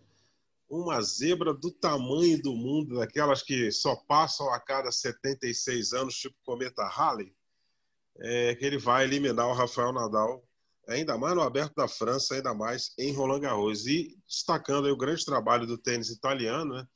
[0.69, 6.37] uma zebra do tamanho do mundo, daquelas que só passam a cada 76 anos, tipo
[6.45, 7.35] Cometa Halley,
[8.21, 10.45] é, que ele vai eliminar o Rafael Nadal,
[10.89, 13.87] ainda mais no Aberto da França, ainda mais em Roland Garros.
[13.87, 16.87] E destacando o grande trabalho do tênis italiano, né?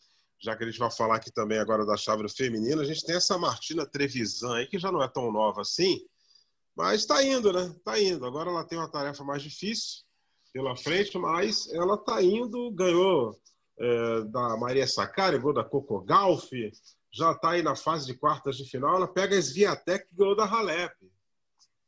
[0.40, 3.16] já que a gente vai falar aqui também agora da chave feminina, a gente tem
[3.16, 6.00] essa Martina Trevisan aí, que já não é tão nova assim,
[6.76, 7.74] mas está indo, né?
[7.76, 8.24] Está indo.
[8.24, 10.04] Agora ela tem uma tarefa mais difícil
[10.52, 13.36] pela frente, mas ela está indo, ganhou
[13.78, 16.50] é, da Maria Sakkari, gol da Coco Gauff,
[17.12, 20.36] já está aí na fase de quartas de final, ela pega a Sviatek, que ganhou
[20.36, 20.94] da Halep.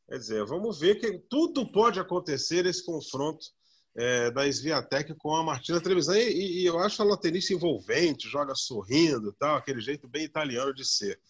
[0.09, 3.46] Quer dizer, vamos ver que tudo pode acontecer nesse confronto
[3.94, 6.18] é, da Sviatek com a Martina Trevisan.
[6.18, 10.85] E, e, eu acho ela tenista envolvente, joga sorrindo, tal, aquele jeito bem italiano de
[10.85, 11.20] ser.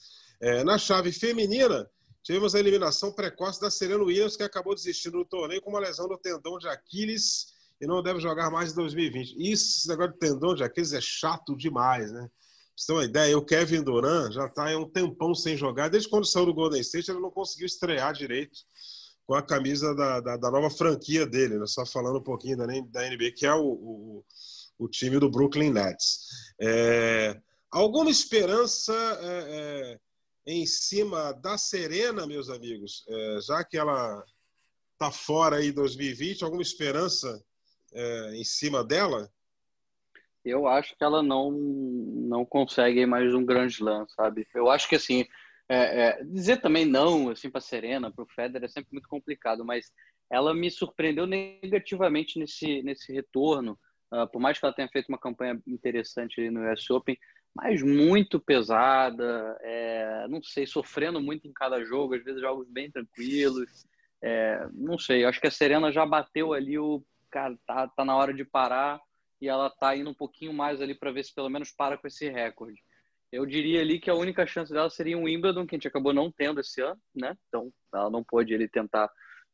[0.40, 1.90] É, na chave feminina,
[2.23, 6.09] tivemos a eliminação precoce da Serena Williams, que acabou desistindo do torneio com uma lesão
[6.09, 9.37] no tendão de Aquiles e não deve jogar mais em 2020.
[9.38, 12.21] Isso, esse negócio de tendão de Aquiles é chato demais, né?
[12.21, 12.29] Pra
[12.77, 15.88] você uma ideia, o Kevin Durant já está um tempão sem jogar.
[15.88, 18.59] Desde quando saiu do Golden State, ele não conseguiu estrear direito
[19.27, 21.66] com a camisa da, da, da nova franquia dele, né?
[21.66, 24.25] só falando um pouquinho da, da NBA, que é o, o,
[24.79, 26.21] o time do Brooklyn Nets.
[26.61, 27.40] É,
[27.71, 29.99] alguma esperança é,
[30.47, 34.25] é, em cima da Serena, meus amigos, é, já que ela
[34.95, 37.43] está fora aí em 2020, alguma esperança
[37.92, 39.31] é, em cima dela?
[40.44, 44.46] Eu acho que ela não, não consegue mais um grande slam, sabe?
[44.55, 45.26] Eu acho que assim,
[45.68, 49.64] é, é, dizer também não assim para Serena, para o Federer é sempre muito complicado,
[49.64, 49.92] mas
[50.31, 53.79] ela me surpreendeu negativamente nesse nesse retorno,
[54.12, 57.18] uh, por mais que ela tenha feito uma campanha interessante no US Open,
[57.55, 62.90] mas muito pesada, é, não sei, sofrendo muito em cada jogo, às vezes jogos bem
[62.90, 63.85] tranquilos,
[64.22, 68.16] é, não sei, acho que a Serena já bateu ali o cara, tá, tá na
[68.16, 69.01] hora de parar
[69.40, 72.07] e ela tá indo um pouquinho mais ali para ver se pelo menos para com
[72.07, 72.81] esse recorde.
[73.33, 76.12] Eu diria ali que a única chance dela seria um Wimbledon, que a gente acabou
[76.12, 77.37] não tendo esse ano, né?
[77.49, 79.09] Então, ela não pôde ele tentar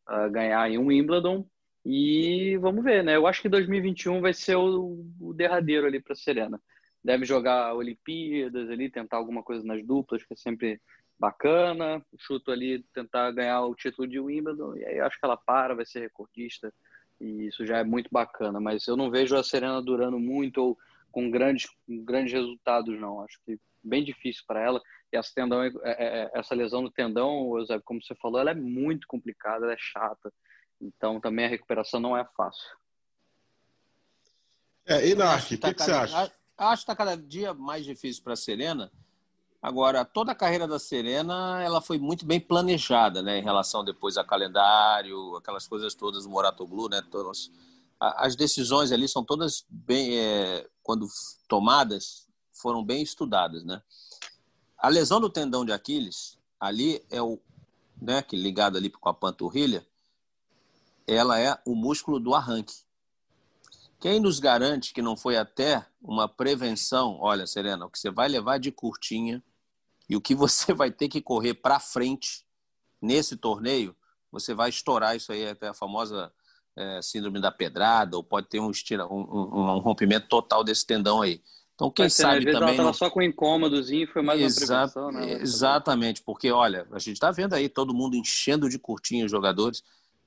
[0.08, 1.46] uh, ganhar em um Wimbledon.
[1.84, 3.16] E vamos ver, né?
[3.16, 6.60] Eu acho que 2021 vai ser o, o derradeiro ali para Serena.
[7.04, 10.80] Deve jogar Olimpíadas ali, tentar alguma coisa nas duplas, que é sempre
[11.18, 12.04] bacana.
[12.18, 14.74] Chuto ali, tentar ganhar o título de Wimbledon.
[14.76, 16.72] E aí acho que ela para, vai ser recordista.
[17.20, 18.60] E isso já é muito bacana.
[18.60, 20.78] Mas eu não vejo a Serena durando muito ou
[21.10, 23.22] com grandes, grandes resultados, não.
[23.22, 24.82] Acho que bem difícil para ela.
[25.12, 27.52] E essa, tendão, é, é, é, essa lesão no tendão,
[27.84, 30.32] como você falou, ela é muito complicada, ela é chata.
[30.80, 32.76] Então também a recuperação não é fácil.
[34.84, 36.32] É, e Narc, o que, que, que, você acha?
[36.56, 38.90] Acho que está cada dia mais difícil para a Serena.
[39.60, 44.16] Agora, toda a carreira da Serena, ela foi muito bem planejada, né, em relação depois
[44.16, 47.50] a calendário, aquelas coisas todas do Moratoglu, né, todas,
[47.98, 51.08] as decisões ali são todas bem, é, quando
[51.48, 53.82] tomadas, foram bem estudadas, né.
[54.78, 57.40] A lesão do tendão de Aquiles, ali é o,
[58.00, 59.86] né, que ligado ali com a panturrilha,
[61.06, 62.85] ela é o músculo do arranque.
[63.98, 67.18] Quem nos garante que não foi até uma prevenção?
[67.20, 69.42] Olha, Serena, o que você vai levar de curtinha
[70.08, 72.44] e o que você vai ter que correr para frente
[73.00, 73.94] nesse torneio,
[74.30, 76.32] você vai estourar isso aí, até a famosa
[76.76, 80.86] é, síndrome da pedrada, ou pode ter um, estira, um, um, um rompimento total desse
[80.86, 81.42] tendão aí.
[81.74, 82.56] Então, quem ser, sabe também.
[82.56, 82.94] Ela estava não...
[82.94, 84.60] só com incômodozinho, foi mais Exa...
[84.60, 85.32] uma prevenção, né?
[85.42, 89.82] Exatamente, porque olha, a gente está vendo aí todo mundo enchendo de curtinho os jogadores.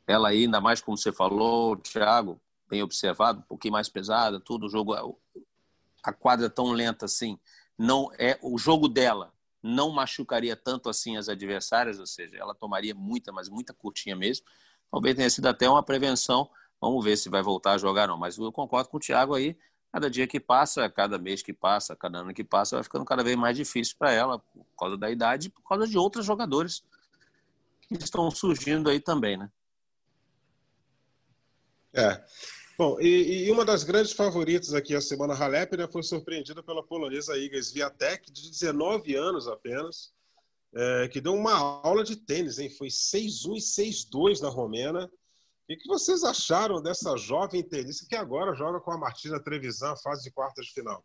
[0.06, 4.68] Ela aí, ainda mais como você falou, Thiago, bem observado, um pouquinho mais pesada, tudo,
[4.68, 4.94] o jogo,
[6.04, 7.40] a quadra tão lenta assim,
[7.78, 12.96] não é o jogo dela não machucaria tanto assim as adversárias, ou seja, ela tomaria
[12.96, 14.46] muita, mas muita curtinha mesmo.
[14.92, 16.50] Talvez tenha sido até uma prevenção.
[16.82, 18.18] Vamos ver se vai voltar a jogar não.
[18.18, 19.58] Mas eu concordo com o Thiago aí.
[19.92, 23.24] Cada dia que passa, cada mês que passa, cada ano que passa, vai ficando cada
[23.24, 26.84] vez mais difícil para ela, por causa da idade e por causa de outros jogadores
[27.82, 29.52] que estão surgindo aí também, né?
[31.92, 32.24] É.
[32.80, 36.82] Bom, e, e, uma das grandes favoritas aqui a semana Halep né, foi surpreendida pela
[36.82, 40.14] polonesa Iga Swiatek, de 19 anos apenas,
[40.74, 42.70] é, que deu uma aula de tênis, hein?
[42.70, 45.12] Foi 6-1 e 6-2 na Romena.
[45.70, 50.24] O que vocês acharam dessa jovem tenista que agora joga com a Martina Trevisan, fase
[50.24, 51.04] de quartas de final?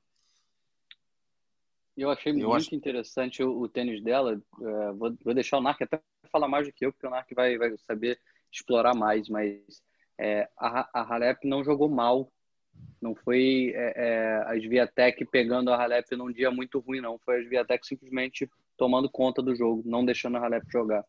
[1.97, 2.73] Eu achei eu muito acho...
[2.73, 4.41] interessante o, o, tênis dela.
[4.63, 7.29] É, vou, vou, deixar o Narc até falar mais do que eu, porque o Narc
[7.35, 8.17] vai, vai saber
[8.53, 9.83] explorar mais, mas
[10.19, 12.31] é, a, a Halep não jogou mal.
[13.01, 17.19] Não foi é, é, pegando a Halep num dia muito ruim, não.
[17.19, 21.05] Foi a Sviatek simplesmente tomando conta do jogo, não deixando a Halep jogar.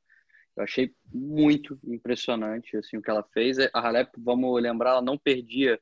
[0.55, 3.57] Eu achei muito impressionante assim o que ela fez.
[3.59, 5.79] A Halep, vamos lembrar, ela não perdia,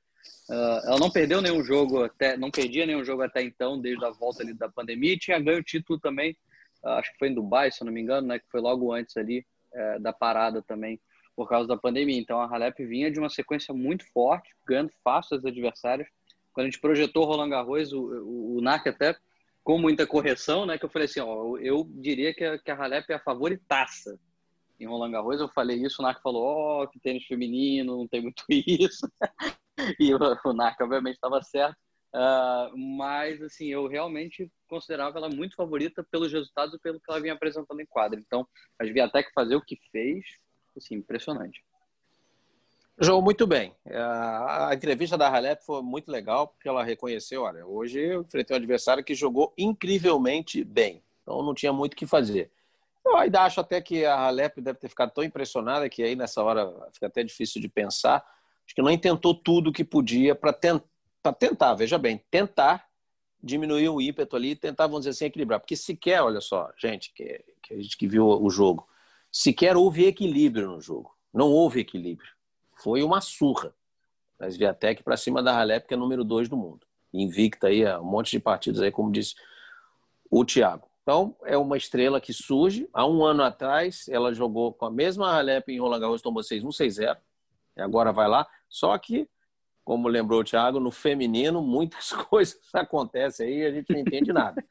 [0.49, 4.09] uh, ela não perdeu nenhum jogo até, não perdia nenhum jogo até então, desde a
[4.09, 5.13] volta ali da pandemia.
[5.13, 6.35] E tinha ganho o título também,
[6.83, 8.39] uh, acho que foi em Dubai, se eu não me engano, né?
[8.39, 10.99] Que foi logo antes ali uh, da parada também
[11.35, 12.19] por causa da pandemia.
[12.19, 16.07] Então a Halep vinha de uma sequência muito forte, ganhando fácil as adversárias.
[16.53, 19.15] Quando a gente projetou Roland Garros, o, o, o até
[19.63, 20.77] com muita correção, né?
[20.77, 24.19] Que eu falei assim, ó, eu diria que a, que a Halep é a favoritaça
[24.79, 25.39] em Roland Garros.
[25.39, 29.09] Eu falei isso, o NAC falou, ó, oh, que tênis feminino, não tem muito isso.
[29.99, 31.77] e o, o obviamente, estava certo.
[32.15, 37.19] Uh, mas, assim, eu realmente considerava ela muito favorita pelos resultados e pelo que ela
[37.19, 38.19] vinha apresentando em quadra.
[38.19, 38.47] Então,
[38.79, 40.23] a Sviatek fazer o que fez
[40.77, 41.63] assim, impressionante.
[42.99, 43.73] Jogou muito bem.
[43.85, 48.59] A entrevista da Halep foi muito legal, porque ela reconheceu, olha, hoje eu enfrentei um
[48.59, 51.01] adversário que jogou incrivelmente bem.
[51.21, 52.51] Então não tinha muito o que fazer.
[53.03, 56.41] Eu ainda acho até que a Halep deve ter ficado tão impressionada que aí nessa
[56.43, 58.23] hora fica até difícil de pensar.
[58.65, 60.81] Acho que não intentou tudo o que podia para tent,
[61.37, 62.87] tentar, veja bem, tentar
[63.41, 65.59] diminuir o ímpeto ali e tentar, vamos dizer assim, equilibrar.
[65.59, 68.87] Porque sequer, olha só, gente, que, que a gente que viu o jogo,
[69.33, 71.17] sequer houve equilíbrio no jogo.
[71.33, 72.29] Não houve equilíbrio.
[72.77, 73.73] Foi uma surra
[74.39, 76.85] da Sviatek para cima da Halep, que é número dois do mundo.
[77.11, 79.35] Invicta aí um monte de partidas aí, como disse
[80.29, 80.87] o Thiago.
[81.01, 82.87] Então, é uma estrela que surge.
[82.93, 86.67] Há um ano atrás, ela jogou com a mesma Halep em Roland Garros, tomou 6-1,
[86.69, 87.17] 6-0.
[87.75, 88.47] E agora vai lá.
[88.69, 89.29] Só que,
[89.83, 94.31] como lembrou o Thiago, no feminino, muitas coisas acontecem aí e a gente não entende
[94.31, 94.63] nada.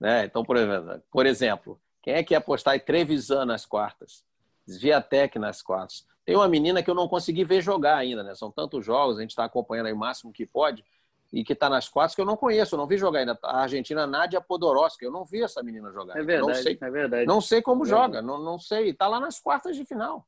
[0.00, 0.24] né?
[0.24, 4.24] Então, por exemplo, por exemplo, quem é que ia apostar em Trevisan nas quartas?
[4.64, 6.06] Sviatek nas quartas.
[6.24, 8.32] Tem uma menina que eu não consegui ver jogar ainda, né?
[8.36, 10.84] São tantos jogos, a gente está acompanhando aí o máximo que pode,
[11.32, 13.36] e que está nas quartas que eu não conheço, eu não vi jogar ainda.
[13.42, 16.16] A Argentina Nádia Podoroska, eu não vi essa menina jogar.
[16.16, 17.26] É verdade, não sei, é verdade.
[17.26, 18.90] Não sei como é joga, não, não sei.
[18.90, 20.24] Está lá nas quartas de final.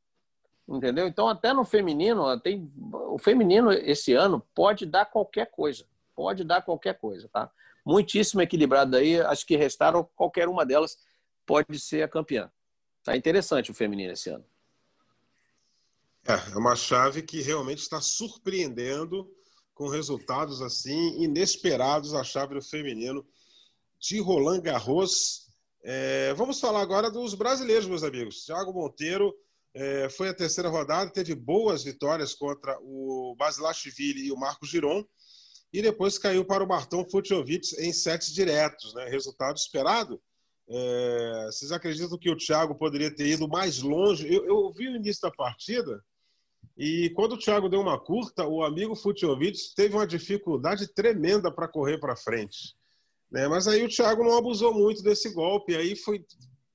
[0.68, 1.06] Entendeu?
[1.06, 5.84] Então, até no feminino, tem, o feminino esse ano pode dar qualquer coisa.
[6.16, 7.48] Pode dar qualquer coisa, tá?
[7.88, 9.18] muitíssimo equilibrado aí.
[9.22, 10.98] Acho que restaram qualquer uma delas
[11.48, 12.52] pode ser a campeã.
[13.02, 14.44] Tá interessante o feminino esse ano.
[16.26, 19.26] É, é uma chave que realmente está surpreendendo
[19.72, 23.26] com resultados assim inesperados a chave do feminino
[23.98, 25.48] de Roland Garros.
[25.82, 28.44] É, vamos falar agora dos brasileiros, meus amigos.
[28.44, 29.34] Thiago Monteiro
[29.72, 35.02] é, foi a terceira rodada, teve boas vitórias contra o Basilashvili e o Marco Giron,
[35.72, 38.92] e depois caiu para o Bartão Futiovic em sets diretos.
[38.92, 39.08] Né?
[39.08, 40.20] Resultado esperado.
[40.70, 44.33] É, vocês acreditam que o Thiago poderia ter ido mais longe?
[44.33, 46.02] Eu, eu vi o início da partida
[46.76, 51.66] e quando o Thiago deu uma curta, o amigo Futiovic teve uma dificuldade tremenda para
[51.66, 52.76] correr para frente.
[53.31, 53.48] Né?
[53.48, 56.24] Mas aí o Thiago não abusou muito desse golpe, aí foi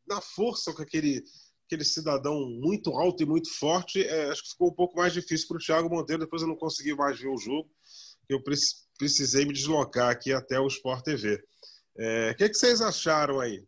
[0.08, 1.24] na força com aquele
[1.66, 5.48] aquele cidadão muito alto e muito forte, é, acho que ficou um pouco mais difícil
[5.48, 6.24] para o Thiago Monteiro.
[6.24, 7.70] Depois eu não consegui mais ver o jogo,
[8.30, 8.42] eu
[8.98, 11.42] precisei me deslocar aqui até o Sport TV.
[11.98, 13.64] É, o que, é que vocês acharam aí?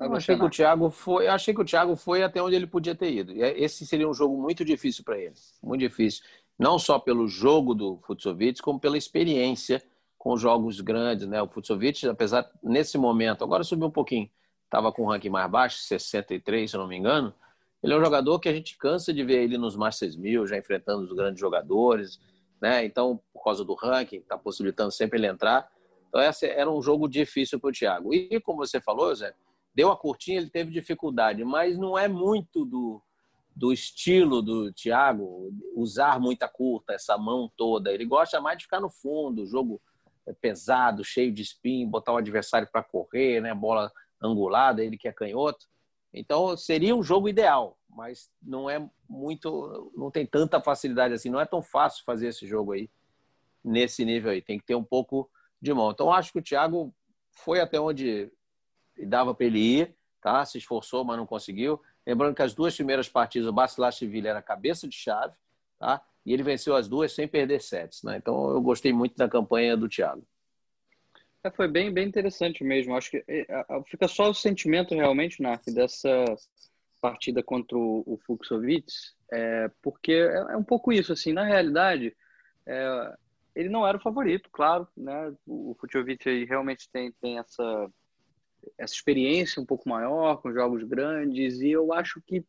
[0.00, 2.66] Eu achei que o Thiago foi, eu achei que o Thiago foi até onde ele
[2.66, 3.32] podia ter ido.
[3.32, 6.24] É, esse seria um jogo muito difícil para ele, muito difícil,
[6.58, 9.82] não só pelo jogo do Futsovic, como pela experiência
[10.16, 11.40] com jogos grandes, né?
[11.42, 14.30] O Futsovic, apesar nesse momento, agora subiu um pouquinho,
[14.64, 17.34] estava com um ranking mais baixo, 63, se não me engano.
[17.82, 20.58] Ele é um jogador que a gente cansa de ver ele nos Masters 1000, já
[20.58, 22.20] enfrentando os grandes jogadores,
[22.60, 22.84] né?
[22.84, 25.70] Então, por causa do ranking, está possibilitando sempre ele entrar.
[26.08, 28.12] Então, esse era um jogo difícil para o Thiago.
[28.12, 29.34] E, como você falou, Zé,
[29.74, 33.02] deu a curtinha, ele teve dificuldade, mas não é muito do,
[33.54, 37.92] do estilo do Thiago usar muita curta, essa mão toda.
[37.92, 39.80] Ele gosta mais de ficar no fundo, jogo
[40.40, 43.54] pesado, cheio de spin, botar o adversário para correr, né?
[43.54, 43.90] Bola
[44.22, 45.66] angulada, ele que é canhoto.
[46.12, 51.40] Então seria um jogo ideal, mas não é muito, não tem tanta facilidade assim, não
[51.40, 52.90] é tão fácil fazer esse jogo aí
[53.64, 55.30] nesse nível aí, tem que ter um pouco
[55.60, 55.90] de mão.
[55.90, 56.94] Então acho que o Thiago
[57.32, 58.30] foi até onde
[59.06, 60.44] dava para ele ir, tá?
[60.44, 61.80] Se esforçou, mas não conseguiu.
[62.06, 65.34] Lembrando que as duas primeiras partidas o Basilashvili era cabeça de chave,
[65.78, 66.02] tá?
[66.24, 68.16] E ele venceu as duas sem perder sets, né?
[68.16, 70.24] Então eu gostei muito da campanha do Thiago.
[71.42, 72.94] É, foi bem, bem interessante mesmo.
[72.94, 73.46] Acho que é,
[73.86, 76.24] fica só o sentimento realmente, Narc, dessa
[77.00, 78.18] partida contra o, o
[79.32, 82.14] é, porque é, é, um pouco isso, assim, na realidade,
[82.66, 83.14] é,
[83.54, 85.32] ele não era o favorito, claro, né?
[85.46, 87.90] O Fuxovic realmente tem, tem essa,
[88.78, 92.44] essa experiência um pouco maior, com jogos grandes, e eu acho que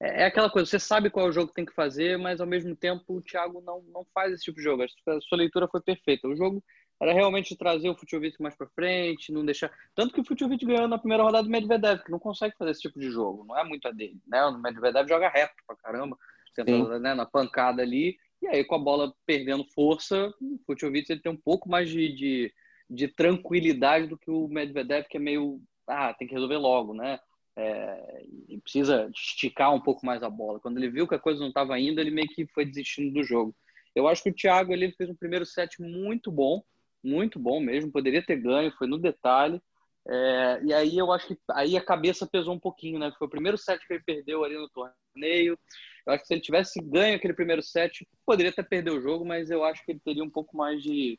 [0.00, 2.40] é, é aquela coisa, você sabe qual é o jogo que tem que fazer, mas
[2.40, 4.82] ao mesmo tempo o Thiago não, não faz esse tipo de jogo.
[4.82, 6.26] A sua leitura foi perfeita.
[6.26, 6.62] O jogo
[7.00, 9.70] era realmente trazer o Futiovic mais para frente, não deixar.
[9.94, 12.82] Tanto que o Futiovic ganhou na primeira rodada do Medvedev, que não consegue fazer esse
[12.82, 14.44] tipo de jogo, não é muito a dele, né?
[14.44, 16.16] O Medvedev joga reto pra caramba,
[16.54, 21.20] tentando, né, na pancada ali, e aí com a bola perdendo força, o Futiovic ele
[21.20, 22.54] tem um pouco mais de, de,
[22.92, 25.60] de, tranquilidade do que o Medvedev, que é meio.
[25.86, 27.18] Ah, tem que resolver logo, né?
[27.56, 28.24] É,
[28.62, 30.60] precisa esticar um pouco mais a bola.
[30.60, 33.22] Quando ele viu que a coisa não estava indo, ele meio que foi desistindo do
[33.22, 33.54] jogo.
[33.94, 36.62] Eu acho que o Thiago ele fez um primeiro set muito bom,
[37.02, 39.60] muito bom mesmo, poderia ter ganho, foi no detalhe.
[40.08, 43.12] É, e aí eu acho que aí a cabeça pesou um pouquinho, né?
[43.18, 45.58] Foi o primeiro set que ele perdeu ali no torneio.
[46.06, 49.24] Eu acho que se ele tivesse ganho aquele primeiro set, poderia até perder o jogo,
[49.24, 51.18] mas eu acho que ele teria um pouco mais de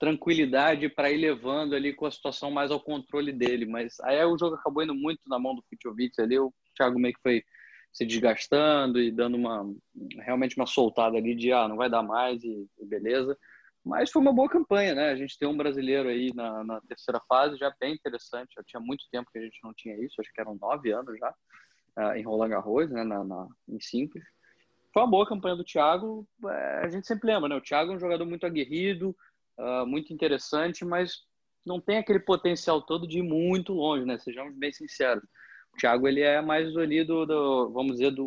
[0.00, 3.66] tranquilidade para ir levando ali com a situação mais ao controle dele.
[3.66, 7.14] Mas aí o jogo acabou indo muito na mão do Futovic ali, o Thiago meio
[7.14, 7.44] que foi
[7.92, 9.62] se desgastando e dando uma
[10.20, 13.36] realmente uma soltada ali de ah, não vai dar mais e, e beleza.
[13.84, 15.10] Mas foi uma boa campanha, né?
[15.10, 18.54] A gente tem um brasileiro aí na, na, terceira fase, já bem interessante.
[18.54, 21.18] Já tinha muito tempo que a gente não tinha isso, acho que eram nove anos
[21.18, 21.34] já,
[21.98, 23.04] uh, em Roland Garros, né?
[23.04, 24.24] Na, na, em simples.
[24.92, 26.26] Foi uma boa campanha do Thiago.
[26.46, 27.56] É, a gente sempre lembra, né?
[27.56, 29.16] O Thiago é um jogador muito aguerrido,
[29.60, 31.12] uh, muito interessante, mas
[31.64, 34.18] não tem aquele potencial todo de ir muito longe, né?
[34.18, 35.22] Sejamos bem sinceros.
[35.72, 38.26] O Thiago, ele é mais ali do, do vamos dizer, do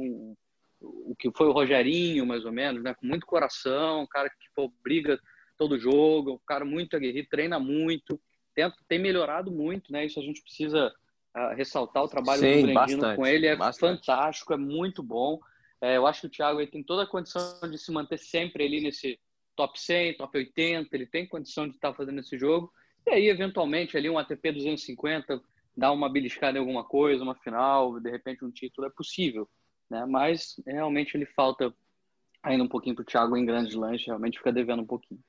[0.80, 2.93] o que foi o Rogerinho, mais ou menos, né?
[2.93, 5.19] Com muito coração, um cara que pô, briga
[5.58, 8.19] todo jogo, um cara muito aguerrido, treina muito,
[8.54, 10.06] tenta, tem melhorado muito, né?
[10.06, 10.93] Isso a gente precisa
[11.36, 14.06] uh, ressaltar o trabalho Sim, do Brandino bastante, com ele, é bastante.
[14.06, 15.39] fantástico, é muito bom.
[15.82, 18.65] É, eu acho que o Thiago ele tem toda a condição de se manter sempre
[18.65, 19.19] ali nesse
[19.56, 22.72] top 100, top 80, ele tem condição de estar fazendo esse jogo.
[23.06, 25.41] E aí, eventualmente, ali um ATP 250,
[25.76, 29.49] dar uma beliscada em alguma coisa, uma final, de repente um título, é possível.
[29.89, 30.06] Né?
[30.06, 31.74] Mas realmente ele falta
[32.41, 35.22] ainda um pouquinho para o Thiago em grandes lanches, realmente fica devendo um pouquinho.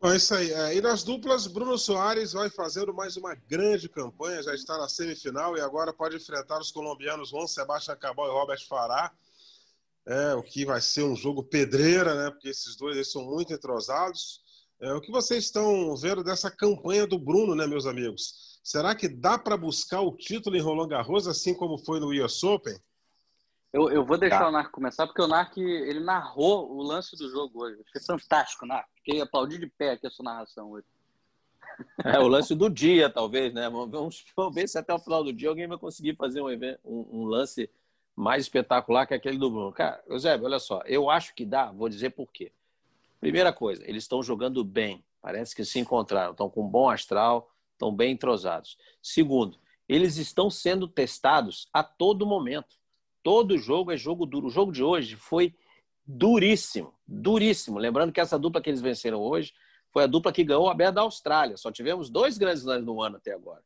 [0.00, 0.52] Bom, é isso aí.
[0.52, 4.88] É, e nas duplas, Bruno Soares vai fazendo mais uma grande campanha, já está na
[4.88, 9.10] semifinal e agora pode enfrentar os colombianos Juan Sebastião Cabal e Robert Fará.
[10.06, 12.30] É, o que vai ser um jogo pedreira, né?
[12.30, 14.40] Porque esses dois eles são muito entrosados.
[14.80, 18.60] É, o que vocês estão vendo dessa campanha do Bruno, né, meus amigos?
[18.62, 22.42] Será que dá para buscar o título em Roland Garros, assim como foi no US
[22.44, 22.78] Open?
[23.72, 24.48] Eu, eu vou deixar tá.
[24.48, 27.82] o Narco começar, porque o Narco ele narrou o lance do jogo hoje.
[27.92, 28.88] Foi fantástico, Narco.
[28.96, 30.86] Fiquei aplaudi de pé aqui a sua narração hoje.
[32.04, 33.68] É o lance do dia, talvez, né?
[33.68, 36.80] Vamos, vamos ver se até o final do dia alguém vai conseguir fazer um, evento,
[36.84, 37.68] um, um lance
[38.16, 39.70] mais espetacular que aquele do Bruno.
[39.70, 42.50] Cara, Eusébio, olha só, eu acho que dá, vou dizer por quê.
[43.20, 47.50] Primeira coisa, eles estão jogando bem, parece que se encontraram, estão com um bom astral,
[47.72, 48.78] estão bem entrosados.
[49.02, 52.76] Segundo, eles estão sendo testados a todo momento.
[53.22, 54.46] Todo jogo é jogo duro.
[54.46, 55.54] O jogo de hoje foi
[56.06, 57.78] duríssimo, duríssimo.
[57.78, 59.52] Lembrando que essa dupla que eles venceram hoje
[59.90, 61.56] foi a dupla que ganhou a Aberta da Austrália.
[61.56, 63.62] Só tivemos dois grandes lances no ano até agora.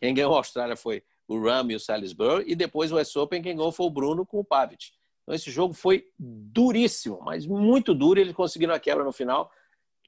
[0.00, 3.40] Quem ganhou a Austrália foi o Ram e o Salisbury, e depois o West Open,
[3.40, 4.86] quem ganhou foi o Bruno com o Pavic.
[5.22, 9.48] Então esse jogo foi duríssimo, mas muito duro, e eles conseguiram a quebra no final,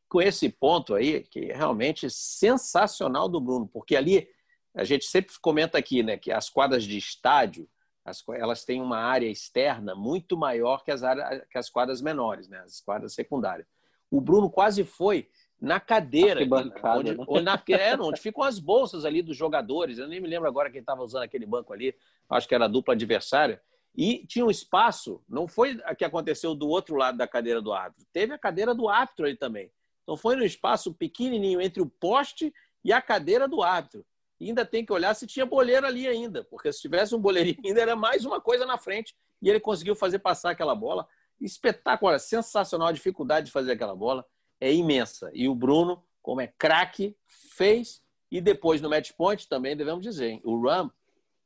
[0.08, 4.28] com esse ponto aí, que é realmente sensacional do Bruno, porque ali,
[4.74, 7.68] a gente sempre comenta aqui, né, que as quadras de estádio,
[8.04, 12.48] as, elas têm uma área externa muito maior que as, áreas, que as quadras menores,
[12.48, 13.68] né, as quadras secundárias.
[14.10, 15.28] O Bruno quase foi
[15.62, 17.24] na cadeira, onde, né?
[17.28, 19.96] onde, na, é, onde ficam as bolsas ali dos jogadores.
[19.96, 21.94] Eu nem me lembro agora quem estava usando aquele banco ali,
[22.28, 23.62] acho que era a dupla adversária.
[23.96, 27.72] E tinha um espaço, não foi o que aconteceu do outro lado da cadeira do
[27.72, 29.70] árbitro, teve a cadeira do árbitro ali também.
[30.02, 32.52] Então foi no espaço pequenininho entre o poste
[32.84, 34.04] e a cadeira do árbitro.
[34.40, 37.58] E ainda tem que olhar se tinha boleiro ali ainda, porque se tivesse um boleirinho
[37.64, 41.06] ainda era mais uma coisa na frente e ele conseguiu fazer passar aquela bola.
[41.40, 44.26] Espetacular, sensacional a dificuldade de fazer aquela bola
[44.62, 45.28] é imensa.
[45.34, 48.00] E o Bruno, como é craque, fez.
[48.30, 50.40] E depois no match point também devemos dizer, hein?
[50.44, 50.88] o Ram,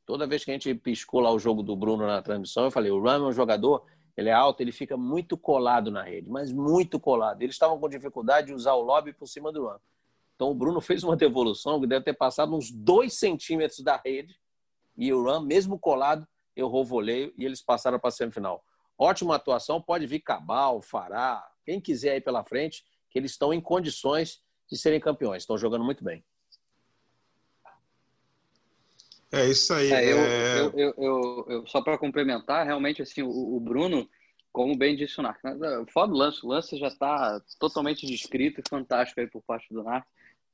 [0.04, 2.92] toda vez que a gente piscou lá o jogo do Bruno na transmissão, eu falei,
[2.92, 6.52] o Ram é um jogador, ele é alto, ele fica muito colado na rede, mas
[6.52, 7.40] muito colado.
[7.40, 9.80] Eles estavam com dificuldade de usar o lobby por cima do Ram.
[10.34, 14.38] Então o Bruno fez uma devolução que deve ter passado uns dois centímetros da rede
[14.94, 18.62] e o Ram, mesmo colado, errou o voleio e eles passaram para a semifinal.
[18.98, 22.84] Ótima atuação, pode vir Cabal, Fará, quem quiser ir pela frente
[23.16, 26.22] que eles estão em condições de serem campeões, estão jogando muito bem.
[29.32, 29.90] É isso aí.
[29.90, 30.60] É, eu, é...
[30.60, 34.06] Eu, eu, eu, só para complementar, realmente assim, o, o, Bruno,
[34.52, 35.56] como bem disse o Narc, né,
[35.90, 39.82] foda o lance, o lance já está totalmente descrito e fantástico aí por parte do
[39.82, 40.06] Narc.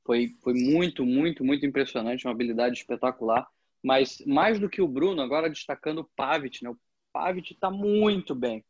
[0.05, 3.45] Foi, foi muito, muito, muito impressionante, uma habilidade espetacular.
[3.83, 6.69] Mas mais do que o Bruno, agora destacando o Pavic, né?
[6.69, 6.77] O
[7.11, 8.63] Pavic está muito bem,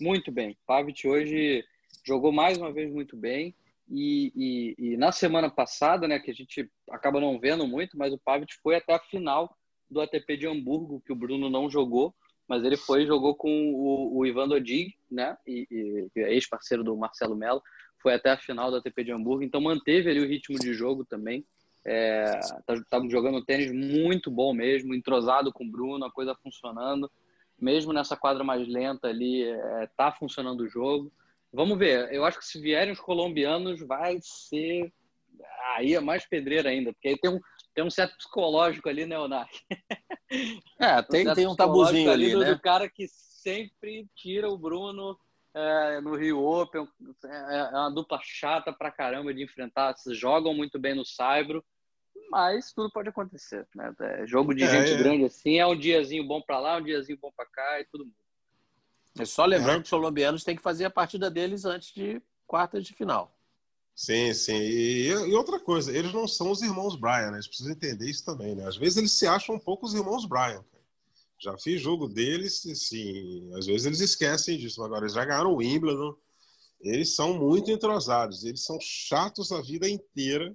[0.00, 0.58] muito bem.
[0.66, 1.64] Pavic hoje
[2.04, 3.54] jogou mais uma vez muito bem.
[3.88, 8.12] E, e, e, na semana passada, né, que a gente acaba não vendo muito, mas
[8.12, 9.56] o Pavic foi até a final
[9.88, 12.12] do ATP de Hamburgo, que o Bruno não jogou,
[12.48, 16.82] mas ele foi e jogou com o, o Ivan Dodig, né, e, e é ex-parceiro
[16.82, 17.62] do Marcelo Melo,
[18.02, 21.04] foi até a final do ATP de Hamburgo, então manteve ali o ritmo de jogo
[21.04, 21.44] também.
[21.88, 27.08] É, tá, jogando tênis muito bom mesmo, entrosado com o Bruno, a coisa funcionando.
[27.58, 31.12] Mesmo nessa quadra mais lenta ali, é, tá funcionando o jogo.
[31.52, 32.12] Vamos ver.
[32.12, 34.92] Eu acho que se vierem os colombianos, vai ser.
[35.74, 37.40] Aí é mais pedreira ainda, porque aí tem um,
[37.74, 39.48] tem um certo psicológico ali, né, Onar?
[40.80, 42.52] É, tem um, tem um tabuzinho ali, do, né?
[42.52, 45.16] Do cara que sempre tira o Bruno
[45.54, 46.84] é, no Rio Open.
[47.24, 49.96] É, é uma dupla chata pra caramba de enfrentar.
[49.96, 51.64] Se jogam muito bem no Saibro,
[52.30, 53.66] mas tudo pode acontecer.
[53.74, 53.94] Né?
[54.00, 54.96] É, jogo de é, gente é.
[54.96, 58.04] grande assim é um diazinho bom pra lá, um diazinho bom pra cá e tudo
[58.04, 58.14] mundo.
[59.18, 59.80] É só lembrando é.
[59.80, 63.36] que os colombianos têm que fazer a partida deles antes de quartas de final.
[63.94, 64.56] Sim, sim.
[64.56, 67.36] E, e, outra coisa, eles não são os irmãos Bryan, né?
[67.36, 68.66] Eles precisam entender isso também, né?
[68.66, 70.62] Às vezes eles se acham um pouco os irmãos Bryan.
[70.62, 70.84] Cara.
[71.38, 73.50] Já fiz jogo deles, sim.
[73.54, 74.84] Às vezes eles esquecem disso.
[74.84, 76.14] Agora, eles já ganharam o Wimbledon.
[76.78, 78.44] Eles são muito entrosados.
[78.44, 80.54] Eles são chatos a vida inteira.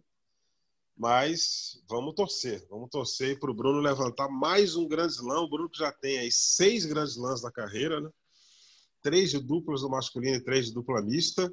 [0.96, 2.64] Mas vamos torcer.
[2.70, 5.46] Vamos torcer para o Bruno levantar mais um grande slam.
[5.46, 8.10] O Bruno que já tem aí seis grandes lãs na carreira, né?
[9.02, 11.52] Três de duplas do masculino e três de dupla mista.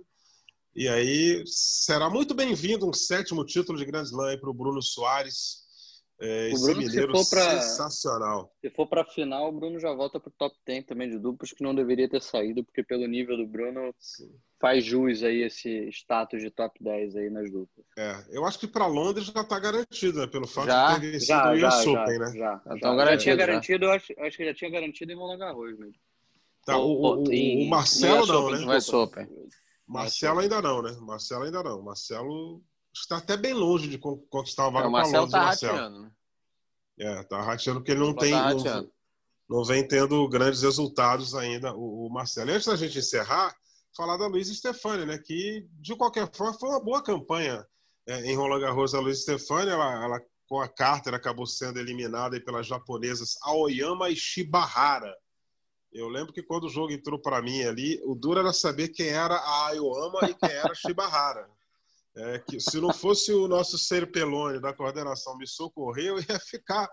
[0.75, 5.67] E aí será muito bem-vindo um sétimo título de Grand Slam para o Bruno Soares.
[6.21, 8.53] É, o Bruno, mineiro se for pra, sensacional.
[8.61, 11.17] Se for para a final, o Bruno já volta para o top 10 também de
[11.17, 14.29] duplas, que não deveria ter saído, porque pelo nível do Bruno Sim.
[14.61, 17.87] faz jus aí esse status de top 10 aí nas duplas.
[17.97, 21.13] É, eu acho que para Londres já está garantido, né, pelo fato já, de ter
[21.13, 22.27] vencido já, o US Open, né?
[22.27, 25.39] Já, já, já, já tinha garantido, eu acho, acho que já tinha garantido em Roland
[25.39, 25.95] Garros mesmo.
[26.69, 28.59] Tá, o, o, o, Marcelo não, né?
[28.59, 29.27] Não é Open.
[29.87, 30.93] Marcelo ainda não, né?
[31.01, 31.81] Marcelo ainda não.
[31.81, 32.63] Marcelo
[32.95, 36.11] está até bem longe de conquistar a vaga é, o Marcelo tá rateando, né?
[37.01, 38.33] É, tá rateando porque ele não tem.
[38.33, 38.91] Tá não,
[39.49, 42.51] não, vem tendo grandes resultados ainda, o, o Marcelo.
[42.51, 43.57] E antes da gente encerrar,
[43.97, 45.17] falar da Luiz Stefani, né?
[45.17, 47.67] Que, de qualquer forma, foi uma boa campanha
[48.07, 48.95] é, em Roland Garros.
[48.95, 54.17] A Luiz Stefani, ela, ela, com a Carter, acabou sendo eliminada pelas japonesas Aoyama e
[54.17, 55.17] Shibahara.
[55.93, 59.09] Eu lembro que quando o jogo entrou para mim ali, o duro era saber quem
[59.09, 61.49] era a Aoyama e quem era a Shibahara.
[62.15, 66.89] É, que, se não fosse o nosso Serpelone da coordenação me socorrer, eu ia ficar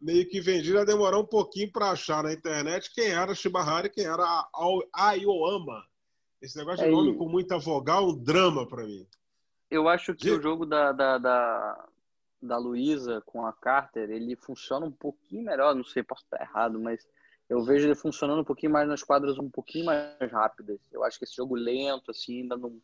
[0.00, 3.90] meio que vendido, ia demorar um pouquinho para achar na internet quem era Shibahara e
[3.90, 4.48] quem era a
[4.92, 5.82] Aoyama.
[6.40, 9.06] Esse negócio de é nome com muita vogal, um drama para mim.
[9.70, 10.32] Eu acho que de...
[10.32, 11.88] o jogo da, da, da,
[12.42, 16.78] da Luísa com a Carter, ele funciona um pouquinho melhor, não sei, posso estar errado,
[16.78, 17.06] mas
[17.48, 20.80] eu vejo ele funcionando um pouquinho mais nas quadras um pouquinho mais rápidas.
[20.92, 22.80] Eu acho que esse jogo lento, assim, ainda não.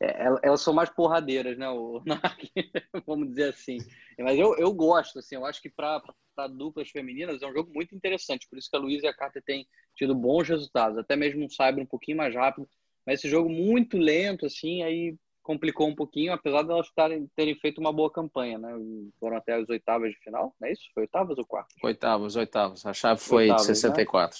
[0.00, 1.68] É, elas são mais porradeiras, né?
[1.68, 2.02] O
[3.06, 3.78] vamos dizer assim.
[4.18, 6.00] Mas eu, eu gosto, assim, eu acho que para
[6.50, 8.48] duplas femininas é um jogo muito interessante.
[8.48, 10.96] Por isso que a Luísa e a Carter têm tido bons resultados.
[10.96, 12.68] Até mesmo um cyber um pouquinho mais rápido.
[13.04, 15.16] Mas esse jogo muito lento, assim, aí
[15.48, 18.70] complicou um pouquinho, apesar de elas terem, terem feito uma boa campanha, né?
[19.18, 20.82] Foram até as oitavas de final, não é isso?
[20.92, 21.74] Foi oitavas ou quartas?
[21.82, 22.84] Oitavas, oitavas.
[22.84, 24.38] A chave foi oitavas, 64.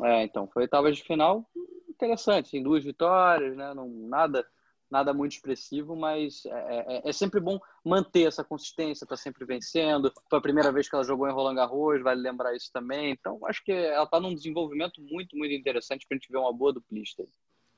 [0.00, 0.22] Né?
[0.22, 1.44] É, então, foi oitavas de final.
[1.86, 3.74] Interessante, em duas vitórias, né?
[3.74, 4.42] Não, nada,
[4.90, 10.10] nada muito expressivo, mas é, é, é sempre bom manter essa consistência, tá sempre vencendo.
[10.30, 13.10] Foi a primeira vez que ela jogou em Roland Garros, vale lembrar isso também.
[13.10, 16.54] Então, acho que ela está num desenvolvimento muito, muito interessante para a gente ver uma
[16.54, 17.22] boa duplista.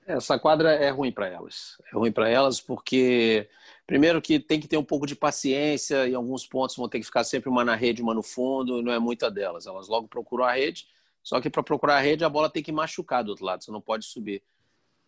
[0.07, 1.81] Essa quadra é ruim para elas.
[1.91, 3.49] É ruim para elas porque,
[3.87, 7.07] primeiro, que tem que ter um pouco de paciência, em alguns pontos vão ter que
[7.07, 9.67] ficar sempre uma na rede, uma no fundo, não é muita delas.
[9.67, 10.87] Elas logo procuram a rede,
[11.23, 13.71] só que para procurar a rede a bola tem que machucar do outro lado, você
[13.71, 14.43] não pode subir.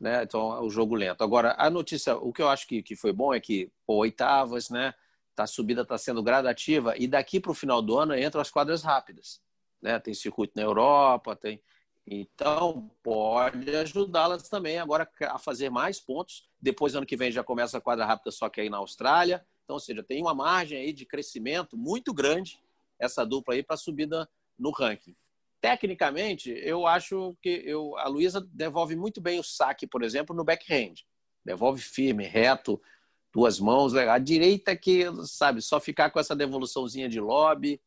[0.01, 0.22] Né?
[0.22, 1.22] Então, o jogo lento.
[1.22, 4.70] Agora, a notícia, o que eu acho que, que foi bom é que, pô, oitavas,
[4.70, 4.94] né?
[5.34, 8.51] Tá, a subida está sendo gradativa e daqui para o final do ano entram as
[8.51, 9.42] quadras rápidas.
[9.82, 9.99] Né?
[9.99, 11.61] Tem circuito na Europa, tem
[12.07, 16.48] então, pode ajudá-las também agora a fazer mais pontos.
[16.61, 19.44] Depois, ano que vem, já começa a quadra rápida, só que aí na Austrália.
[19.64, 22.61] Então, ou seja, tem uma margem aí de crescimento muito grande,
[22.96, 25.16] essa dupla aí, para subida no ranking.
[25.61, 30.44] Tecnicamente, eu acho que eu, a Luísa devolve muito bem o saque, por exemplo, no
[30.44, 30.94] backhand.
[31.44, 32.80] Devolve firme, reto,
[33.34, 33.96] duas mãos.
[33.96, 37.80] A direita que, sabe, só ficar com essa devoluçãozinha de lobby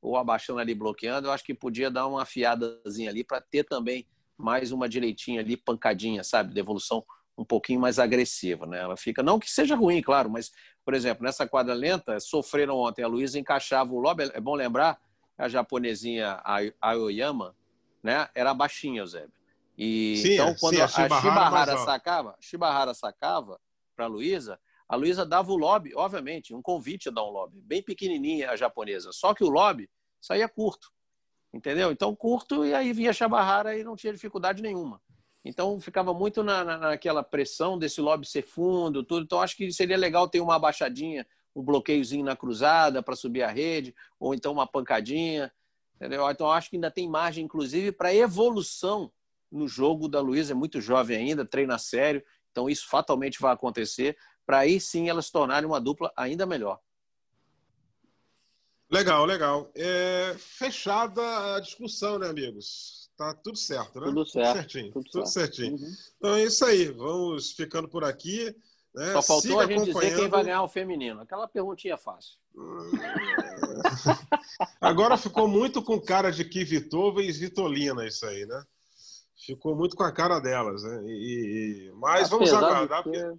[0.00, 4.06] ou abaixando ali, bloqueando, eu acho que podia dar uma afiadazinha ali para ter também
[4.36, 6.54] mais uma direitinha ali, pancadinha, sabe?
[6.54, 7.04] Devolução
[7.36, 8.80] um pouquinho mais agressiva, né?
[8.80, 10.50] Ela fica, não que seja ruim, claro, mas,
[10.84, 14.98] por exemplo, nessa quadra lenta, sofreram ontem, a Luísa encaixava o lobby, é bom lembrar,
[15.38, 16.40] a japonesinha
[16.80, 17.54] Aoyama,
[18.02, 18.28] né?
[18.34, 19.32] Era baixinha, Eusébio.
[19.76, 23.58] E sim, então, quando sim, a, a Shibahara sacava, Shibahara sacava
[23.96, 27.60] para a Luísa, a Luísa dava o lobby, obviamente, um convite a dar um lobby,
[27.60, 29.88] bem pequenininha a japonesa, só que o lobby
[30.20, 30.90] saía curto,
[31.54, 31.92] entendeu?
[31.92, 35.00] Então, curto, e aí vinha a Shabahara e não tinha dificuldade nenhuma.
[35.44, 39.22] Então, ficava muito na, na, naquela pressão desse lobby ser fundo, tudo.
[39.22, 41.24] Então, acho que seria legal ter uma abaixadinha,
[41.54, 45.52] um bloqueiozinho na cruzada para subir a rede, ou então uma pancadinha,
[45.94, 46.28] entendeu?
[46.28, 49.08] Então, acho que ainda tem margem, inclusive, para evolução
[49.52, 54.16] no jogo da Luísa, é muito jovem ainda, treina sério, então isso fatalmente vai acontecer
[54.46, 56.80] para aí sim elas se tornarem uma dupla ainda melhor.
[58.90, 59.70] Legal, legal.
[59.74, 63.08] É, fechada a discussão, né, amigos?
[63.16, 64.06] Tá tudo certo, né?
[64.06, 64.46] Tudo certo.
[64.46, 64.92] Tudo certinho.
[64.92, 65.76] Tudo, tudo certinho.
[65.76, 65.92] Uhum.
[66.16, 66.90] Então é isso aí.
[66.90, 68.54] Vamos ficando por aqui.
[68.94, 69.12] Né?
[69.12, 71.20] Só faltou Siga a gente dizer quem vai ganhar o feminino.
[71.20, 72.38] Aquela perguntinha fácil.
[74.80, 78.64] Agora ficou muito com cara de Kivitova e Vitolina isso aí, né?
[79.46, 81.02] Ficou muito com a cara delas, né?
[81.04, 81.92] E, e...
[81.94, 83.04] Mas Apesar vamos aguardar.
[83.04, 83.38] Porque...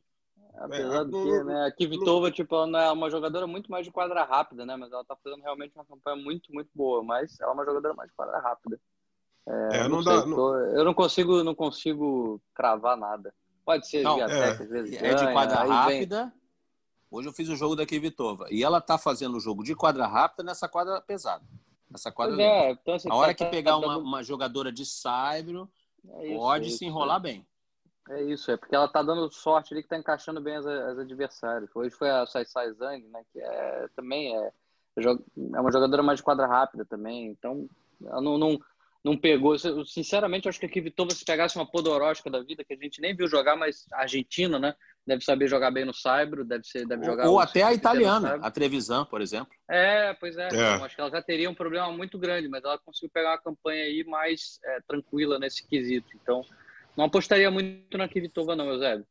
[0.56, 1.66] Apesar é, do que, né?
[1.66, 2.32] A Kvitova, no...
[2.32, 4.76] tipo, ela é uma jogadora muito mais de quadra rápida, né?
[4.76, 7.04] Mas ela tá fazendo realmente uma campanha muito, muito boa.
[7.04, 8.80] Mas ela é uma jogadora mais de quadra rápida.
[9.48, 10.56] É, é, não, não dá, tô...
[10.58, 13.34] Eu não consigo, não consigo cravar nada.
[13.66, 14.24] Pode ser não, é.
[14.24, 15.02] às vezes.
[15.02, 16.26] É de quadra rápida.
[16.26, 16.42] Vem...
[17.10, 18.48] Hoje eu fiz o jogo da Kvitova.
[18.50, 21.44] E ela tá fazendo o jogo de quadra rápida nessa quadra pesada.
[21.90, 24.72] Nessa quadra é, então, assim, A hora tá, que tá pegar tá, uma, uma jogadora
[24.72, 25.70] de saibro,
[26.08, 27.46] é pode se enrolar bem.
[28.10, 31.00] É isso, é porque ela tá dando sorte ali que tá encaixando bem as, as
[31.00, 31.70] adversários.
[31.76, 33.22] Hoje foi a Sai Sai Zhang, né?
[33.32, 34.52] Que é, também é,
[34.98, 37.28] é uma jogadora mais de quadra rápida também.
[37.28, 37.70] Então,
[38.04, 38.60] ela não, não,
[39.04, 39.56] não pegou.
[39.86, 43.16] Sinceramente, acho que a Kvitova, se pegasse uma Podoroska da vida, que a gente nem
[43.16, 44.76] viu jogar, mas argentina, né?
[45.06, 47.28] Deve saber jogar bem no Saibro, deve, ser, deve jogar.
[47.28, 49.54] Ou até a italiana, a Trevisan, por exemplo.
[49.70, 50.44] É, pois é.
[50.44, 50.48] é.
[50.48, 53.42] Então, acho que ela já teria um problema muito grande, mas ela conseguiu pegar uma
[53.42, 56.10] campanha aí mais é, tranquila nesse quesito.
[56.16, 56.44] Então,
[56.96, 59.06] não apostaria muito na Kvitova, não, Eusébio.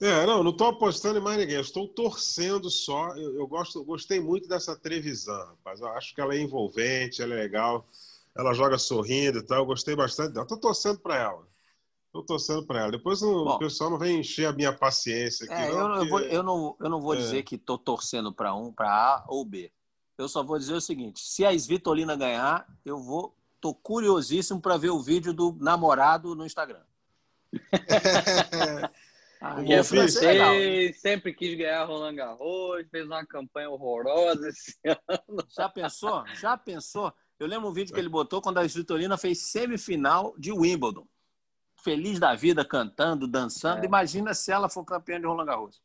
[0.00, 1.56] é, não, não estou apostando em mais ninguém.
[1.56, 3.16] Eu estou torcendo só.
[3.16, 5.80] Eu, eu, gosto, eu gostei muito dessa Trevisan, rapaz.
[5.80, 7.86] Eu acho que ela é envolvente, ela é legal.
[8.36, 9.58] Ela joga sorrindo e tal.
[9.58, 10.44] Eu gostei bastante dela.
[10.44, 11.46] Estou torcendo para ela.
[12.12, 12.90] Tô torcendo para ela.
[12.92, 15.54] Depois o Bom, pessoal não vem encher a minha paciência aqui.
[15.54, 16.06] É, não, eu, porque...
[16.06, 17.16] eu, vou, eu, não, eu não vou é.
[17.16, 19.72] dizer que tô torcendo para um, para A ou B.
[20.16, 23.34] Eu só vou dizer o seguinte: se a Svitolina ganhar, eu vou.
[23.64, 26.82] Tô curiosíssimo para ver o vídeo do namorado no Instagram.
[29.40, 34.74] Ah, o francês sempre quis ganhar Roland Garros, fez uma campanha horrorosa esse
[35.06, 35.46] ano.
[35.54, 36.24] Já pensou?
[36.36, 37.12] Já pensou?
[37.38, 41.06] Eu lembro um vídeo que ele botou quando a Svitolina fez semifinal de Wimbledon.
[41.82, 43.82] Feliz da vida, cantando, dançando.
[43.82, 43.86] É.
[43.86, 45.82] Imagina se ela for campeã de Roland Garros.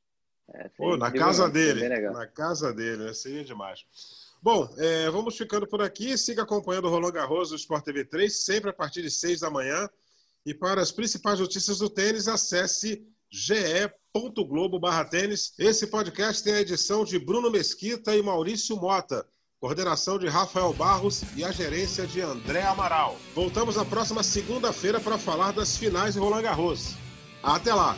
[0.53, 1.89] É, Pô, na casa dele.
[2.11, 3.13] Na casa dele, né?
[3.13, 3.85] Seria demais.
[4.41, 6.17] Bom, é, vamos ficando por aqui.
[6.17, 9.49] Siga acompanhando o Roland Garros do Sport TV 3, sempre a partir de 6 da
[9.49, 9.89] manhã.
[10.45, 14.79] E para as principais notícias do tênis, acesse ge.globo
[15.09, 15.53] tênis.
[15.59, 19.27] Esse podcast tem a edição de Bruno Mesquita e Maurício Mota,
[19.59, 23.17] coordenação de Rafael Barros e a gerência de André Amaral.
[23.35, 26.95] Voltamos na próxima segunda-feira para falar das finais de Roland Garros.
[27.43, 27.97] Até lá!